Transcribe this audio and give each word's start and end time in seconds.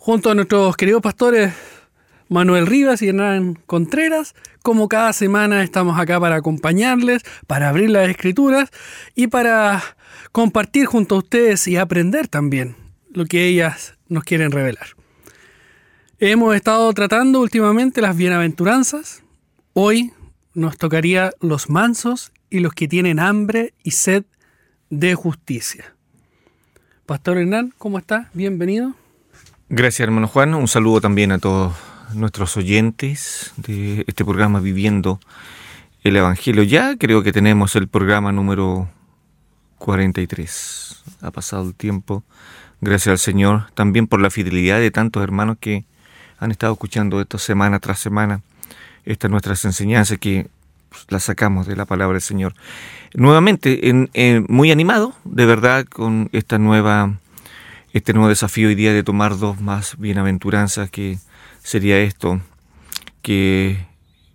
Junto 0.00 0.30
a 0.30 0.34
nuestros 0.36 0.76
queridos 0.76 1.02
pastores 1.02 1.52
Manuel 2.28 2.68
Rivas 2.68 3.02
y 3.02 3.08
Hernán 3.08 3.58
Contreras, 3.66 4.36
como 4.62 4.88
cada 4.88 5.12
semana 5.12 5.64
estamos 5.64 5.98
acá 5.98 6.20
para 6.20 6.36
acompañarles, 6.36 7.22
para 7.48 7.68
abrir 7.68 7.90
las 7.90 8.08
escrituras 8.08 8.70
y 9.16 9.26
para 9.26 9.82
compartir 10.30 10.86
junto 10.86 11.16
a 11.16 11.18
ustedes 11.18 11.66
y 11.66 11.76
aprender 11.76 12.28
también 12.28 12.76
lo 13.12 13.26
que 13.26 13.46
ellas 13.46 13.98
nos 14.08 14.22
quieren 14.22 14.52
revelar. 14.52 14.86
Hemos 16.20 16.54
estado 16.54 16.90
tratando 16.92 17.40
últimamente 17.40 18.00
las 18.00 18.16
bienaventuranzas. 18.16 19.24
Hoy 19.72 20.12
nos 20.54 20.78
tocaría 20.78 21.32
los 21.40 21.68
mansos 21.68 22.32
y 22.50 22.60
los 22.60 22.72
que 22.72 22.86
tienen 22.86 23.18
hambre 23.18 23.74
y 23.82 23.90
sed 23.90 24.24
de 24.90 25.16
justicia. 25.16 25.96
Pastor 27.04 27.38
Hernán, 27.38 27.74
¿cómo 27.78 27.98
está? 27.98 28.30
Bienvenido. 28.32 28.94
Gracias, 29.70 30.00
hermano 30.00 30.28
Juan. 30.28 30.54
Un 30.54 30.66
saludo 30.66 31.00
también 31.00 31.30
a 31.30 31.38
todos 31.38 31.74
nuestros 32.14 32.56
oyentes 32.56 33.52
de 33.56 34.04
este 34.06 34.24
programa 34.24 34.60
Viviendo 34.60 35.20
el 36.04 36.16
Evangelio. 36.16 36.62
Ya 36.62 36.96
creo 36.96 37.22
que 37.22 37.32
tenemos 37.32 37.76
el 37.76 37.86
programa 37.86 38.32
número 38.32 38.88
43. 39.78 41.04
Ha 41.20 41.30
pasado 41.30 41.64
el 41.68 41.74
tiempo. 41.74 42.24
Gracias 42.80 43.12
al 43.12 43.18
Señor 43.18 43.70
también 43.74 44.06
por 44.06 44.20
la 44.20 44.30
fidelidad 44.30 44.78
de 44.78 44.90
tantos 44.90 45.22
hermanos 45.22 45.58
que 45.60 45.84
han 46.38 46.50
estado 46.50 46.72
escuchando 46.72 47.20
esto 47.20 47.38
semana 47.38 47.78
tras 47.78 47.98
semana. 47.98 48.40
Estas 49.04 49.30
nuestras 49.30 49.64
enseñanzas 49.64 50.18
que 50.18 50.48
pues, 50.88 51.04
las 51.10 51.24
sacamos 51.24 51.66
de 51.66 51.76
la 51.76 51.84
palabra 51.84 52.14
del 52.14 52.22
Señor 52.22 52.54
nuevamente 53.14 53.88
en, 53.88 54.46
muy 54.48 54.70
animado, 54.70 55.14
de 55.24 55.46
verdad, 55.46 55.84
con 55.86 56.28
esta 56.32 56.58
nueva, 56.58 57.14
este 57.92 58.12
nuevo 58.12 58.28
desafío 58.28 58.68
hoy 58.68 58.74
día 58.74 58.92
de 58.92 59.02
tomar 59.02 59.38
dos 59.38 59.60
más 59.60 59.96
bienaventuranzas, 59.98 60.90
que 60.90 61.18
sería 61.62 61.98
esto, 62.00 62.40
que 63.22 63.86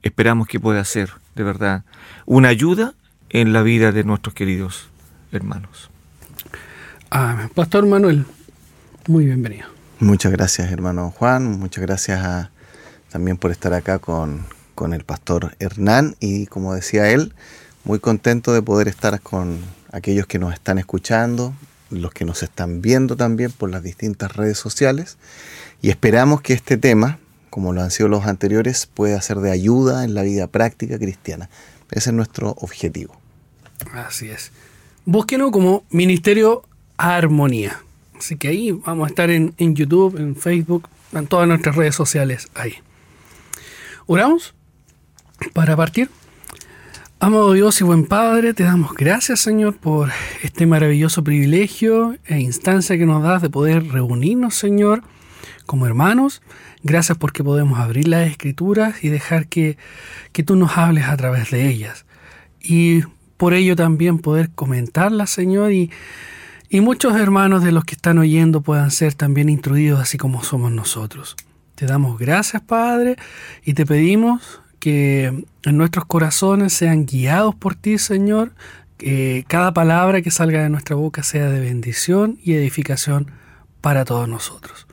esperamos 0.01 0.47
que 0.47 0.59
pueda 0.59 0.83
ser, 0.85 1.11
de 1.35 1.43
verdad, 1.43 1.83
una 2.25 2.49
ayuda 2.49 2.93
en 3.29 3.53
la 3.53 3.61
vida 3.61 3.91
de 3.91 4.03
nuestros 4.03 4.33
queridos 4.33 4.89
hermanos. 5.31 5.89
Pastor 7.53 7.85
Manuel, 7.85 8.25
muy 9.07 9.25
bienvenido. 9.25 9.67
Muchas 9.99 10.31
gracias, 10.31 10.71
hermano 10.71 11.11
Juan. 11.11 11.59
Muchas 11.59 11.83
gracias 11.83 12.49
también 13.09 13.37
por 13.37 13.51
estar 13.51 13.73
acá 13.73 13.99
con, 13.99 14.45
con 14.73 14.93
el 14.93 15.03
pastor 15.03 15.55
Hernán. 15.59 16.15
Y 16.19 16.47
como 16.47 16.73
decía 16.73 17.09
él, 17.11 17.33
muy 17.83 17.99
contento 17.99 18.53
de 18.53 18.61
poder 18.61 18.87
estar 18.87 19.21
con 19.21 19.59
aquellos 19.91 20.25
que 20.25 20.39
nos 20.39 20.53
están 20.53 20.79
escuchando, 20.79 21.53
los 22.01 22.11
que 22.11 22.25
nos 22.25 22.43
están 22.43 22.81
viendo 22.81 23.15
también 23.15 23.51
por 23.51 23.69
las 23.69 23.83
distintas 23.83 24.35
redes 24.35 24.57
sociales 24.57 25.17
y 25.81 25.89
esperamos 25.89 26.41
que 26.41 26.53
este 26.53 26.77
tema, 26.77 27.19
como 27.49 27.73
lo 27.73 27.81
han 27.81 27.91
sido 27.91 28.09
los 28.09 28.25
anteriores, 28.25 28.87
pueda 28.87 29.21
ser 29.21 29.37
de 29.37 29.51
ayuda 29.51 30.03
en 30.03 30.13
la 30.13 30.23
vida 30.23 30.47
práctica 30.47 30.97
cristiana. 30.97 31.49
Ese 31.91 32.09
es 32.09 32.15
nuestro 32.15 32.51
objetivo. 32.59 33.15
Así 33.93 34.29
es. 34.29 34.51
Búsquenlo 35.05 35.51
como 35.51 35.83
Ministerio 35.89 36.63
Armonía. 36.97 37.81
Así 38.17 38.37
que 38.37 38.47
ahí 38.47 38.71
vamos 38.71 39.05
a 39.05 39.09
estar 39.09 39.29
en, 39.29 39.53
en 39.57 39.75
YouTube, 39.75 40.17
en 40.17 40.35
Facebook, 40.35 40.87
en 41.11 41.27
todas 41.27 41.47
nuestras 41.47 41.75
redes 41.75 41.95
sociales 41.95 42.47
ahí. 42.55 42.75
¿Oramos? 44.05 44.53
Para 45.53 45.75
partir. 45.75 46.09
Amado 47.23 47.53
Dios 47.53 47.79
y 47.79 47.85
buen 47.85 48.05
Padre, 48.05 48.53
te 48.53 48.63
damos 48.63 48.95
gracias 48.95 49.39
Señor 49.39 49.77
por 49.77 50.09
este 50.41 50.65
maravilloso 50.65 51.23
privilegio 51.23 52.17
e 52.25 52.41
instancia 52.41 52.97
que 52.97 53.05
nos 53.05 53.23
das 53.23 53.41
de 53.41 53.49
poder 53.49 53.87
reunirnos 53.87 54.55
Señor 54.55 55.03
como 55.65 55.85
hermanos. 55.85 56.41
Gracias 56.83 57.17
porque 57.17 57.41
podemos 57.41 57.79
abrir 57.79 58.09
las 58.09 58.29
escrituras 58.29 59.05
y 59.05 59.07
dejar 59.07 59.47
que, 59.47 59.77
que 60.33 60.43
tú 60.43 60.57
nos 60.57 60.77
hables 60.77 61.05
a 61.05 61.15
través 61.15 61.49
de 61.49 61.69
ellas. 61.69 62.05
Y 62.59 63.03
por 63.37 63.53
ello 63.53 63.77
también 63.77 64.19
poder 64.19 64.49
comentarlas 64.49 65.29
Señor 65.29 65.71
y, 65.71 65.91
y 66.67 66.81
muchos 66.81 67.15
hermanos 67.15 67.63
de 67.63 67.71
los 67.71 67.85
que 67.85 67.95
están 67.95 68.17
oyendo 68.17 68.59
puedan 68.59 68.91
ser 68.91 69.13
también 69.13 69.47
instruidos 69.47 70.01
así 70.01 70.17
como 70.17 70.43
somos 70.43 70.73
nosotros. 70.73 71.37
Te 71.75 71.85
damos 71.85 72.19
gracias 72.19 72.61
Padre 72.63 73.15
y 73.63 73.75
te 73.75 73.85
pedimos 73.85 74.59
que 74.83 75.45
en 75.63 75.77
nuestros 75.77 76.03
corazones 76.03 76.73
sean 76.73 77.05
guiados 77.05 77.55
por 77.55 77.73
ti, 77.73 77.97
Señor, 77.97 78.51
que 78.97 79.45
cada 79.47 79.73
palabra 79.73 80.21
que 80.21 80.29
salga 80.29 80.61
de 80.61 80.69
nuestra 80.69 80.97
boca 80.97 81.23
sea 81.23 81.47
de 81.47 81.61
bendición 81.61 82.37
y 82.43 82.51
edificación 82.51 83.31
para 83.79 84.03
todos 84.03 84.27
nosotros. 84.27 84.85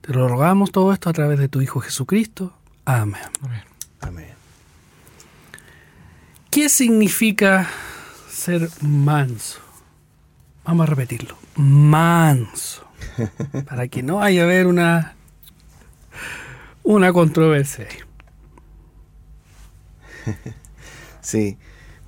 Te 0.00 0.14
lo 0.14 0.28
rogamos 0.28 0.72
todo 0.72 0.94
esto 0.94 1.10
a 1.10 1.12
través 1.12 1.38
de 1.38 1.50
tu 1.50 1.60
Hijo 1.60 1.80
Jesucristo. 1.80 2.54
Amén. 2.86 3.20
Amén. 4.00 4.28
¿Qué 6.50 6.70
significa 6.70 7.68
ser 8.30 8.70
manso? 8.80 9.60
Vamos 10.64 10.84
a 10.84 10.86
repetirlo. 10.86 11.36
Manso. 11.56 12.88
Para 13.68 13.88
que 13.88 14.02
no 14.02 14.22
haya 14.22 14.44
haber 14.44 14.66
una, 14.66 15.16
una 16.82 17.12
controversia. 17.12 17.88
sí. 21.20 21.58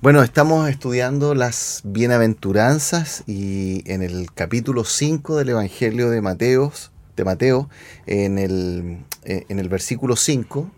Bueno, 0.01 0.21
estamos 0.21 0.69
estudiando 0.69 1.33
las 1.33 1.81
bienaventuranzas 1.83 3.23
y 3.25 3.81
en 3.91 4.03
el 4.03 4.31
capítulo 4.33 4.83
5 4.83 5.37
del 5.37 5.49
Evangelio 5.49 6.09
de, 6.09 6.21
Mateos, 6.21 6.91
de 7.15 7.23
Mateo, 7.23 7.69
en 8.05 8.37
el, 8.37 8.99
eh, 9.23 9.45
en 9.49 9.59
el 9.59 9.69
versículo 9.69 10.15
5, 10.15 10.69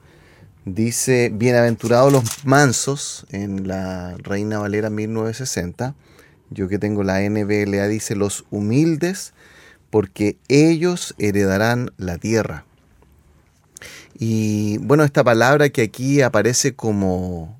dice, 0.66 1.30
bienaventurados 1.34 2.12
los 2.12 2.46
mansos, 2.46 3.26
en 3.32 3.68
la 3.68 4.16
Reina 4.18 4.60
Valera 4.60 4.90
1960, 4.90 5.96
yo 6.50 6.70
que 6.70 6.80
tengo 6.80 7.04
la 7.04 7.20
NBLA 7.28 7.88
dice, 7.88 8.16
los 8.16 8.46
humildes, 8.50 9.34
porque 9.90 10.38
ellos 10.48 11.16
heredarán 11.18 11.92
la 11.98 12.18
tierra. 12.18 12.67
Y 14.20 14.78
bueno, 14.80 15.04
esta 15.04 15.24
palabra 15.24 15.70
que 15.70 15.84
aquí 15.84 16.22
aparece 16.22 16.76
como 16.76 17.60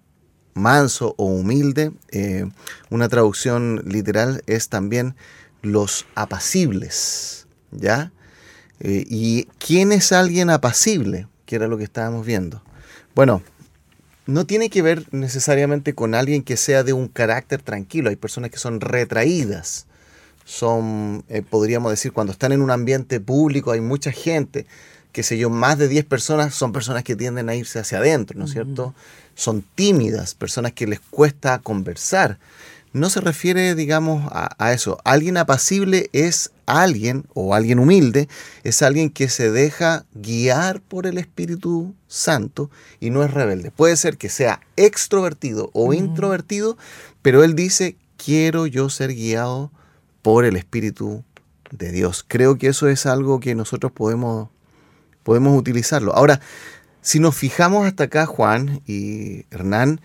manso 0.56 1.14
o 1.18 1.26
humilde, 1.26 1.92
eh, 2.12 2.50
una 2.90 3.10
traducción 3.10 3.84
literal 3.86 4.42
es 4.48 4.70
también 4.70 5.16
los 5.62 6.06
apacibles, 6.16 7.48
¿ya? 7.72 8.12
Eh, 8.80 9.06
¿Y 9.08 9.46
quién 9.60 9.92
es 9.92 10.12
alguien 10.12 10.50
apacible? 10.50 11.28
Que 11.46 11.56
era 11.56 11.68
lo 11.68 11.78
que 11.78 11.84
estábamos 11.84 12.26
viendo. 12.26 12.64
Bueno, 13.14 13.44
no 14.26 14.46
tiene 14.46 14.70
que 14.70 14.82
ver 14.82 15.06
necesariamente 15.12 15.94
con 15.94 16.16
alguien 16.16 16.44
que 16.44 16.58
sea 16.58 16.84
de 16.84 16.94
un 16.94 17.08
carácter 17.08 17.62
tranquilo. 17.62 18.10
Hay 18.10 18.16
personas 18.16 18.52
que 18.52 18.58
son 18.58 18.82
retraídas. 18.82 19.86
Son, 20.44 21.24
eh, 21.30 21.42
podríamos 21.42 21.92
decir, 21.92 22.14
cuando 22.14 22.34
están 22.34 22.52
en 22.52 22.62
un 22.62 22.72
ambiente 22.72 23.20
público, 23.20 23.72
hay 23.72 23.82
mucha 23.82 24.12
gente 24.12 24.66
qué 25.12 25.24
sé 25.24 25.38
yo, 25.38 25.50
más 25.50 25.78
de 25.78 25.88
10 25.88 26.06
personas 26.06 26.54
son 26.54 26.72
personas 26.72 27.04
que 27.04 27.16
tienden 27.16 27.50
a 27.50 27.56
irse 27.56 27.80
hacia 27.80 28.00
adentro, 28.00 28.38
¿no 28.38 28.46
es 28.46 28.52
cierto? 28.52 28.94
Son 29.36 29.64
tímidas, 29.76 30.36
personas 30.36 30.74
que 30.74 30.88
les 30.88 31.00
cuesta 31.00 31.60
conversar. 31.60 32.38
No 32.94 33.10
se 33.10 33.22
refiere, 33.22 33.76
digamos, 33.76 34.28
a, 34.32 34.74
eso. 34.74 34.98
Alguien 35.04 35.38
apacible 35.38 36.10
es 36.14 36.52
alguien, 36.66 37.26
o 37.34 37.54
alguien 37.54 37.80
humilde, 37.80 38.28
es 38.64 38.82
alguien 38.82 39.10
que 39.10 39.30
se 39.30 39.52
deja 39.52 40.06
guiar 40.14 40.82
por 40.82 41.06
el 41.06 41.18
Espíritu 41.18 41.94
Santo 42.08 42.72
y 43.00 43.10
no 43.10 43.24
es 43.24 43.32
rebelde. 43.32 43.72
Puede 43.72 43.98
ser 43.98 44.18
que 44.18 44.30
sea 44.30 44.62
extrovertido 44.78 45.70
o 45.74 45.94
introvertido, 45.94 46.78
pero 47.22 47.44
él 47.44 47.56
dice, 47.56 47.98
quiero 48.18 48.66
yo 48.66 48.90
ser 48.90 49.14
guiado 49.14 49.72
por 50.22 50.46
el 50.46 50.56
Espíritu 50.56 51.24
de 51.72 51.92
Dios. 51.92 52.26
Creo 52.28 52.58
que 52.58 52.68
eso 52.68 52.88
es 52.88 53.06
algo 53.06 53.40
que 53.40 53.56
nosotros 53.56 53.92
podemos 53.92 54.50
podemos 55.28 55.60
utilizarlo. 55.60 56.16
Ahora, 56.16 56.40
si 57.02 57.20
nos 57.20 57.36
fijamos 57.36 57.86
hasta 57.86 58.06
acá, 58.06 58.26
Juan 58.26 58.82
y 58.88 59.44
Hernán, 59.52 60.00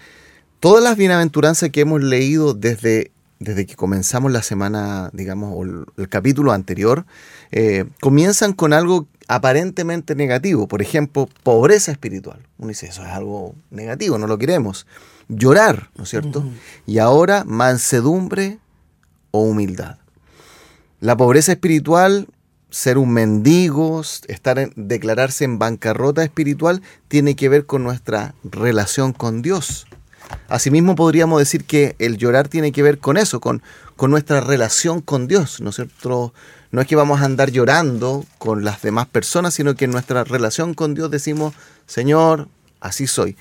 todas 0.59 0.83
las 0.83 0.97
bienaventuranzas 0.97 1.71
que 1.71 1.83
hemos 1.83 2.03
leído 2.03 2.55
desde 2.55 3.13
desde 3.39 3.67
que 3.67 3.75
comenzamos 3.75 4.31
la 4.33 4.43
semana, 4.43 5.11
digamos, 5.13 5.53
o 5.55 5.63
el, 5.65 6.09
capítulo 6.09 6.53
anterior, 6.53 7.07
eh, 7.51 7.85
comienzan 8.01 8.53
con 8.53 8.73
algo 8.73 9.09
aparentemente 9.27 10.15
negativo. 10.15 10.69
Por 10.69 10.81
ejemplo, 10.81 11.29
pobreza 11.43 11.91
espiritual. 11.91 12.41
Uno 12.59 12.69
dice, 12.69 12.87
eso 12.87 13.03
es 13.03 13.11
algo 13.11 13.55
negativo, 13.71 14.19
no 14.19 14.27
lo 14.29 14.39
queremos. 14.39 14.87
Llorar, 15.29 15.91
¿no 15.97 16.05
es 16.05 16.11
cierto? 16.11 16.45
Y 16.87 16.99
ahora 16.99 17.45
mansedumbre 17.45 18.59
o 19.31 19.43
humildad. 19.43 19.99
La 21.01 21.17
pobreza 21.17 21.53
espiritual, 21.53 22.29
ser 22.73 22.97
un 22.97 23.13
mendigo, 23.13 24.01
estar 24.01 24.59
en, 24.59 24.73
declararse 24.75 25.45
en 25.45 25.59
bancarrota 25.59 26.25
espiritual, 26.25 26.83
tiene 27.07 27.37
que 27.37 27.49
ver 27.51 27.67
con 27.67 27.85
nuestra 27.85 28.35
relación 28.43 29.13
con 29.13 29.43
Dios. 29.43 29.87
Asimismo, 30.49 30.95
podríamos 30.95 31.39
decir 31.39 31.65
que 31.65 31.95
el 31.99 32.17
llorar 32.17 32.49
tiene 32.49 32.73
que 32.73 32.83
ver 32.83 32.99
con 32.99 33.19
eso, 33.19 33.41
con, 33.41 33.63
con 33.97 34.11
nuestra 34.11 34.41
relación 34.41 35.03
con 35.03 35.29
Dios. 35.29 35.61
Nosotros 35.61 36.33
no 36.71 36.81
es 36.81 36.87
que 36.87 36.97
vamos 36.97 37.21
a 37.21 37.27
andar 37.27 37.51
llorando 37.51 38.25
con 38.39 38.65
las 38.65 38.81
demás 38.81 39.07
personas, 39.07 39.53
sino 39.53 39.75
que 39.75 39.85
en 39.85 39.91
nuestra 39.91 40.25
relación 40.25 40.73
con 40.73 40.95
Dios 40.95 41.11
decimos, 41.11 41.55
Señor, 41.87 42.49
así 42.81 43.07
soy. 43.07 43.37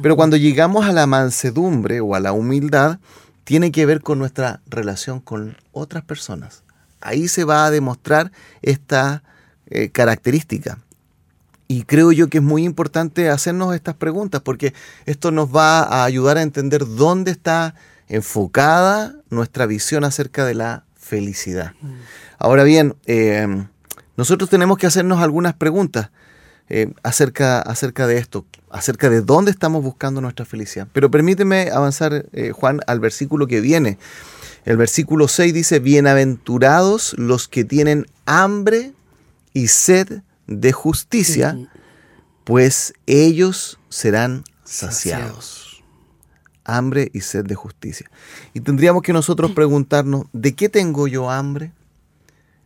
Pero 0.00 0.14
cuando 0.14 0.36
llegamos 0.36 0.86
a 0.86 0.92
la 0.92 1.08
mansedumbre 1.08 2.00
o 2.00 2.14
a 2.14 2.20
la 2.20 2.32
humildad, 2.32 3.00
tiene 3.42 3.72
que 3.72 3.84
ver 3.84 4.00
con 4.00 4.20
nuestra 4.20 4.60
relación 4.68 5.18
con 5.20 5.56
otras 5.72 6.04
personas. 6.04 6.62
Ahí 7.00 7.28
se 7.28 7.44
va 7.44 7.66
a 7.66 7.70
demostrar 7.70 8.32
esta 8.62 9.22
eh, 9.68 9.90
característica. 9.90 10.78
Y 11.68 11.82
creo 11.82 12.12
yo 12.12 12.28
que 12.28 12.38
es 12.38 12.44
muy 12.44 12.64
importante 12.64 13.28
hacernos 13.28 13.74
estas 13.74 13.96
preguntas 13.96 14.40
porque 14.40 14.72
esto 15.04 15.32
nos 15.32 15.54
va 15.54 15.82
a 15.82 16.04
ayudar 16.04 16.36
a 16.38 16.42
entender 16.42 16.86
dónde 16.86 17.32
está 17.32 17.74
enfocada 18.08 19.16
nuestra 19.30 19.66
visión 19.66 20.04
acerca 20.04 20.44
de 20.44 20.54
la 20.54 20.84
felicidad. 20.94 21.72
Mm. 21.80 21.94
Ahora 22.38 22.62
bien, 22.62 22.94
eh, 23.06 23.66
nosotros 24.16 24.48
tenemos 24.48 24.78
que 24.78 24.86
hacernos 24.86 25.20
algunas 25.20 25.54
preguntas 25.54 26.10
eh, 26.68 26.92
acerca, 27.02 27.60
acerca 27.60 28.06
de 28.06 28.18
esto, 28.18 28.44
acerca 28.70 29.08
de 29.10 29.20
dónde 29.20 29.50
estamos 29.50 29.84
buscando 29.84 30.20
nuestra 30.20 30.44
felicidad. 30.44 30.88
Pero 30.92 31.10
permíteme 31.10 31.70
avanzar, 31.70 32.26
eh, 32.32 32.50
Juan, 32.50 32.80
al 32.86 32.98
versículo 32.98 33.46
que 33.46 33.60
viene. 33.60 33.98
El 34.66 34.76
versículo 34.76 35.28
6 35.28 35.54
dice, 35.54 35.78
bienaventurados 35.78 37.14
los 37.16 37.46
que 37.46 37.64
tienen 37.64 38.06
hambre 38.26 38.92
y 39.52 39.68
sed 39.68 40.22
de 40.48 40.72
justicia, 40.72 41.56
pues 42.42 42.92
ellos 43.06 43.78
serán 43.90 44.42
saciados. 44.64 45.84
Hambre 46.64 47.10
y 47.14 47.20
sed 47.20 47.44
de 47.44 47.54
justicia. 47.54 48.10
Y 48.54 48.60
tendríamos 48.60 49.02
que 49.02 49.12
nosotros 49.12 49.52
preguntarnos, 49.52 50.24
¿de 50.32 50.56
qué 50.56 50.68
tengo 50.68 51.06
yo 51.06 51.30
hambre? 51.30 51.70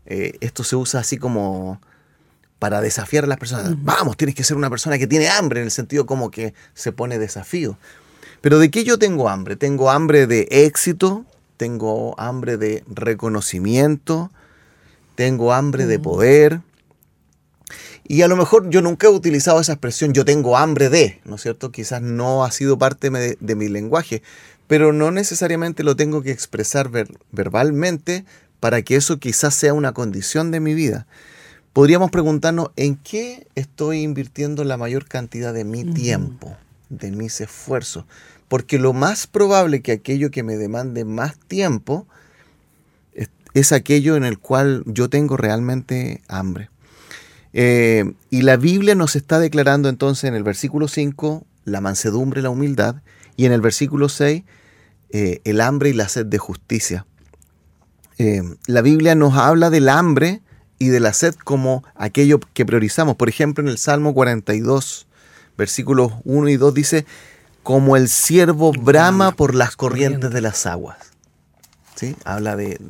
Eh, 0.07 0.39
esto 0.41 0.65
se 0.65 0.77
usa 0.77 1.01
así 1.01 1.19
como 1.19 1.83
para 2.59 2.81
desafiar 2.81 3.25
a 3.25 3.27
las 3.27 3.37
personas. 3.37 3.75
Vamos, 3.77 4.17
tienes 4.17 4.35
que 4.35 4.43
ser 4.43 4.57
una 4.57 4.71
persona 4.71 4.97
que 4.97 5.07
tiene 5.07 5.29
hambre, 5.29 5.61
en 5.61 5.67
el 5.67 5.71
sentido 5.71 6.07
como 6.07 6.31
que 6.31 6.55
se 6.73 6.93
pone 6.93 7.19
desafío. 7.19 7.77
Pero 8.41 8.59
¿de 8.59 8.71
qué 8.71 8.85
yo 8.85 8.99
tengo 8.99 9.29
hambre? 9.29 9.57
Tengo 9.57 9.91
hambre 9.91 10.27
de 10.27 10.49
éxito, 10.51 11.27
tengo 11.61 12.19
hambre 12.19 12.57
de 12.57 12.83
reconocimiento, 12.89 14.31
tengo 15.15 15.53
hambre 15.53 15.85
de 15.85 15.99
poder, 15.99 16.63
y 18.09 18.23
a 18.23 18.29
lo 18.29 18.37
mejor 18.37 18.71
yo 18.71 18.81
nunca 18.81 19.09
he 19.09 19.11
utilizado 19.11 19.61
esa 19.61 19.75
expresión, 19.75 20.15
yo 20.15 20.25
tengo 20.25 20.57
hambre 20.57 20.89
de, 20.89 21.21
¿no 21.27 21.35
es 21.35 21.43
cierto? 21.43 21.71
Quizás 21.71 22.01
no 22.01 22.47
ha 22.47 22.51
sido 22.51 22.79
parte 22.79 23.11
de, 23.11 23.55
mi 23.57 23.69
lenguaje, 23.69 24.23
pero 24.69 24.95
no 24.95 25.11
necesariamente 25.11 25.85
lo 25.85 25.97
tengo 25.97 26.23
que 26.23 26.31
expresar 26.31 26.91
verbalmente 27.31 28.25
para 28.59 28.81
que 28.81 28.97
eso 28.97 29.19
quizás 29.19 29.55
sea 29.55 29.75
una 29.75 29.93
condición 29.93 30.51
de 30.53 30.61
mi 30.61 30.73
vida. 30.73 31.07
Podríamos 31.75 32.11
preguntarnos, 32.11 32.71
¿en 32.77 32.97
qué 32.97 33.47
estoy 33.55 34.01
invirtiendo 34.01 34.65
la 34.65 34.79
mayor 34.79 35.05
cantidad 35.05 35.53
de 35.53 35.65
mi 35.65 35.85
tiempo, 35.85 36.57
de 36.91 37.11
mis 37.11 37.41
esfuerzos? 37.41 38.05
Porque 38.49 38.79
lo 38.79 38.93
más 38.93 39.27
probable 39.27 39.81
que 39.81 39.93
aquello 39.93 40.31
que 40.31 40.43
me 40.43 40.57
demande 40.57 41.05
más 41.05 41.39
tiempo 41.39 42.07
es 43.55 43.73
aquello 43.73 44.17
en 44.17 44.25
el 44.25 44.39
cual 44.39 44.83
yo 44.87 45.09
tengo 45.09 45.37
realmente 45.37 46.23
hambre. 46.29 46.71
Eh, 47.53 48.13
y 48.31 48.43
la 48.43 48.57
Biblia 48.57 48.95
nos 48.95 49.17
está 49.17 49.41
declarando 49.41 49.89
entonces 49.89 50.25
en 50.25 50.35
el 50.35 50.43
versículo 50.43 50.87
5 50.87 51.45
la 51.65 51.81
mansedumbre, 51.81 52.43
la 52.43 52.51
humildad, 52.51 52.97
y 53.37 53.47
en 53.47 53.53
el 53.53 53.61
versículo 53.61 54.09
6 54.09 54.45
eh, 55.11 55.41
el 55.45 55.61
hambre 55.61 55.91
y 55.91 55.93
la 55.93 56.09
sed 56.09 56.27
de 56.27 56.39
justicia. 56.39 57.07
Eh, 58.19 58.43
la 58.67 58.83
Biblia 58.83 59.15
nos 59.15 59.35
habla 59.35 59.71
del 59.71 59.89
hambre 59.89 60.43
y 60.79 60.89
de 60.89 61.01
la 61.01 61.13
sed 61.13 61.35
como 61.35 61.83
aquello 61.97 62.39
que 62.55 62.65
priorizamos. 62.65 63.17
Por 63.17 63.29
ejemplo, 63.29 63.65
en 63.65 63.69
el 63.69 63.79
Salmo 63.79 64.15
42, 64.15 65.09
versículos 65.61 66.13
1 66.25 66.49
y 66.49 66.57
2 66.57 66.73
dice, 66.73 67.07
como 67.63 67.95
el 67.97 68.09
siervo 68.09 68.73
brama 68.73 69.33
por 69.33 69.55
las 69.55 69.77
corrientes 69.77 70.31
de 70.31 70.41
las 70.41 70.65
aguas. 70.65 70.97
¿Sí? 71.95 72.17
Habla 72.25 72.57
de, 72.57 72.81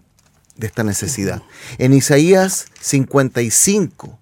de 0.54 0.66
esta 0.68 0.84
necesidad. 0.84 1.42
En 1.78 1.92
Isaías 1.92 2.66
55, 2.80 4.20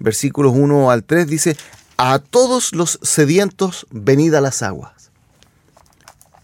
versículos 0.00 0.52
1 0.56 0.90
al 0.90 1.04
3, 1.04 1.28
dice, 1.28 1.56
a 1.98 2.18
todos 2.18 2.74
los 2.74 2.98
sedientos 3.02 3.86
venid 3.92 4.34
a 4.34 4.40
las 4.40 4.62
aguas. 4.62 5.12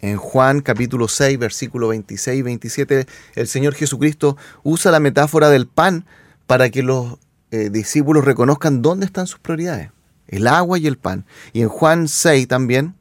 En 0.00 0.18
Juan 0.18 0.60
capítulo 0.60 1.08
6, 1.08 1.36
versículo 1.36 1.88
26 1.88 2.38
y 2.38 2.42
27, 2.42 3.06
el 3.34 3.48
Señor 3.48 3.74
Jesucristo 3.74 4.36
usa 4.62 4.92
la 4.92 5.00
metáfora 5.00 5.50
del 5.50 5.66
pan 5.66 6.06
para 6.46 6.70
que 6.70 6.84
los 6.84 7.18
eh, 7.50 7.70
discípulos 7.70 8.24
reconozcan 8.24 8.82
dónde 8.82 9.06
están 9.06 9.26
sus 9.26 9.40
prioridades, 9.40 9.90
el 10.28 10.46
agua 10.46 10.78
y 10.78 10.86
el 10.86 10.98
pan. 10.98 11.26
Y 11.52 11.62
en 11.62 11.68
Juan 11.68 12.08
6 12.08 12.46
también, 12.48 12.94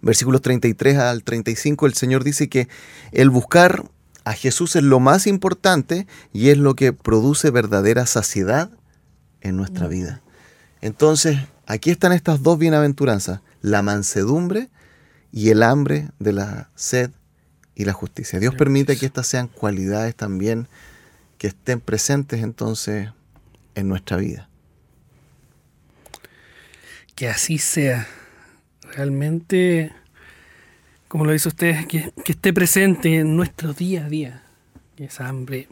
versículos 0.00 0.42
33 0.42 0.98
al 0.98 1.22
35, 1.22 1.86
el 1.86 1.94
Señor 1.94 2.24
dice 2.24 2.48
que 2.48 2.68
el 3.12 3.30
buscar 3.30 3.84
a 4.24 4.32
Jesús 4.32 4.74
es 4.76 4.82
lo 4.82 5.00
más 5.00 5.26
importante 5.26 6.06
y 6.32 6.48
es 6.48 6.58
lo 6.58 6.74
que 6.74 6.92
produce 6.92 7.50
verdadera 7.50 8.06
saciedad 8.06 8.70
en 9.42 9.56
nuestra 9.56 9.86
vida. 9.86 10.22
Entonces, 10.80 11.38
aquí 11.66 11.90
están 11.90 12.12
estas 12.12 12.42
dos 12.42 12.58
bienaventuranzas, 12.58 13.40
la 13.60 13.82
mansedumbre 13.82 14.70
y 15.30 15.50
el 15.50 15.62
hambre 15.62 16.10
de 16.18 16.32
la 16.32 16.70
sed 16.74 17.10
y 17.74 17.84
la 17.84 17.92
justicia. 17.92 18.38
Dios 18.38 18.54
permite 18.54 18.96
que 18.96 19.06
estas 19.06 19.26
sean 19.26 19.48
cualidades 19.48 20.14
también 20.14 20.68
que 21.38 21.48
estén 21.48 21.80
presentes 21.80 22.42
entonces 22.42 23.10
en 23.74 23.88
nuestra 23.88 24.16
vida. 24.16 24.48
Que 27.14 27.28
así 27.28 27.58
sea. 27.58 28.06
Realmente, 28.94 29.92
como 31.08 31.24
lo 31.24 31.32
dice 31.32 31.48
usted, 31.48 31.86
que, 31.86 32.12
que 32.24 32.32
esté 32.32 32.52
presente 32.52 33.18
en 33.18 33.36
nuestro 33.36 33.72
día 33.72 34.06
a 34.06 34.08
día. 34.08 34.42
Esa 34.96 35.28
hambre. 35.28 35.68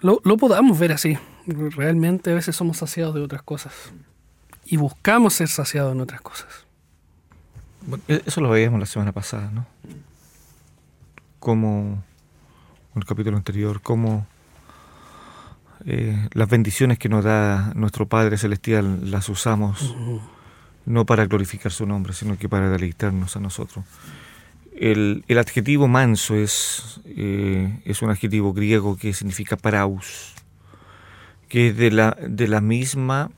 Lo, 0.00 0.20
lo 0.24 0.36
podamos 0.36 0.78
ver 0.78 0.92
así 0.92 1.18
realmente 1.46 2.30
a 2.30 2.34
veces 2.34 2.54
somos 2.56 2.78
saciados 2.78 3.14
de 3.14 3.20
otras 3.20 3.42
cosas 3.42 3.72
y 4.64 4.76
buscamos 4.76 5.34
ser 5.34 5.48
saciados 5.48 5.92
en 5.92 6.00
otras 6.00 6.20
cosas. 6.20 6.66
E-, 8.08 8.22
eso 8.24 8.40
lo 8.40 8.50
veíamos 8.50 8.80
la 8.80 8.86
semana 8.86 9.12
pasada, 9.12 9.50
¿no? 9.50 9.66
Como 11.40 12.02
en 12.94 12.98
el 13.00 13.04
capítulo 13.04 13.36
anterior, 13.36 13.82
como 13.82 14.26
eh, 15.86 16.28
las 16.32 16.48
bendiciones 16.48 16.98
que 16.98 17.08
nos 17.08 17.24
da 17.24 17.72
nuestro 17.74 18.06
Padre 18.06 18.38
Celestial 18.38 19.10
las 19.10 19.28
usamos 19.28 19.94
no 20.84 21.06
para 21.06 21.26
glorificar 21.26 21.72
su 21.72 21.86
nombre, 21.86 22.12
sino 22.12 22.38
que 22.38 22.48
para 22.48 22.70
deleitarnos 22.70 23.36
a 23.36 23.40
nosotros. 23.40 23.84
El, 24.74 25.24
adjetivo 25.38 25.86
manso 25.86 26.34
es, 26.34 27.00
eh, 27.06 27.80
es 27.84 28.02
un 28.02 28.10
adjetivo 28.10 28.52
griego 28.52 28.96
que 28.96 29.12
significa 29.12 29.56
paraus, 29.56 30.34
que 31.48 31.68
es 31.68 31.76
de 31.76 31.90
la, 31.90 32.16
de 32.26 32.48
la 32.48 32.60
misma 32.60 33.30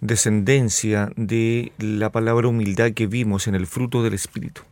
descendencia 0.00 1.10
de 1.16 1.72
la 1.78 2.10
palabra 2.10 2.48
humildad 2.48 2.92
que 2.92 3.06
vimos 3.06 3.48
en 3.48 3.54
el 3.54 3.66
fruto 3.66 4.02
del 4.02 4.14
Espíritu. 4.14 4.62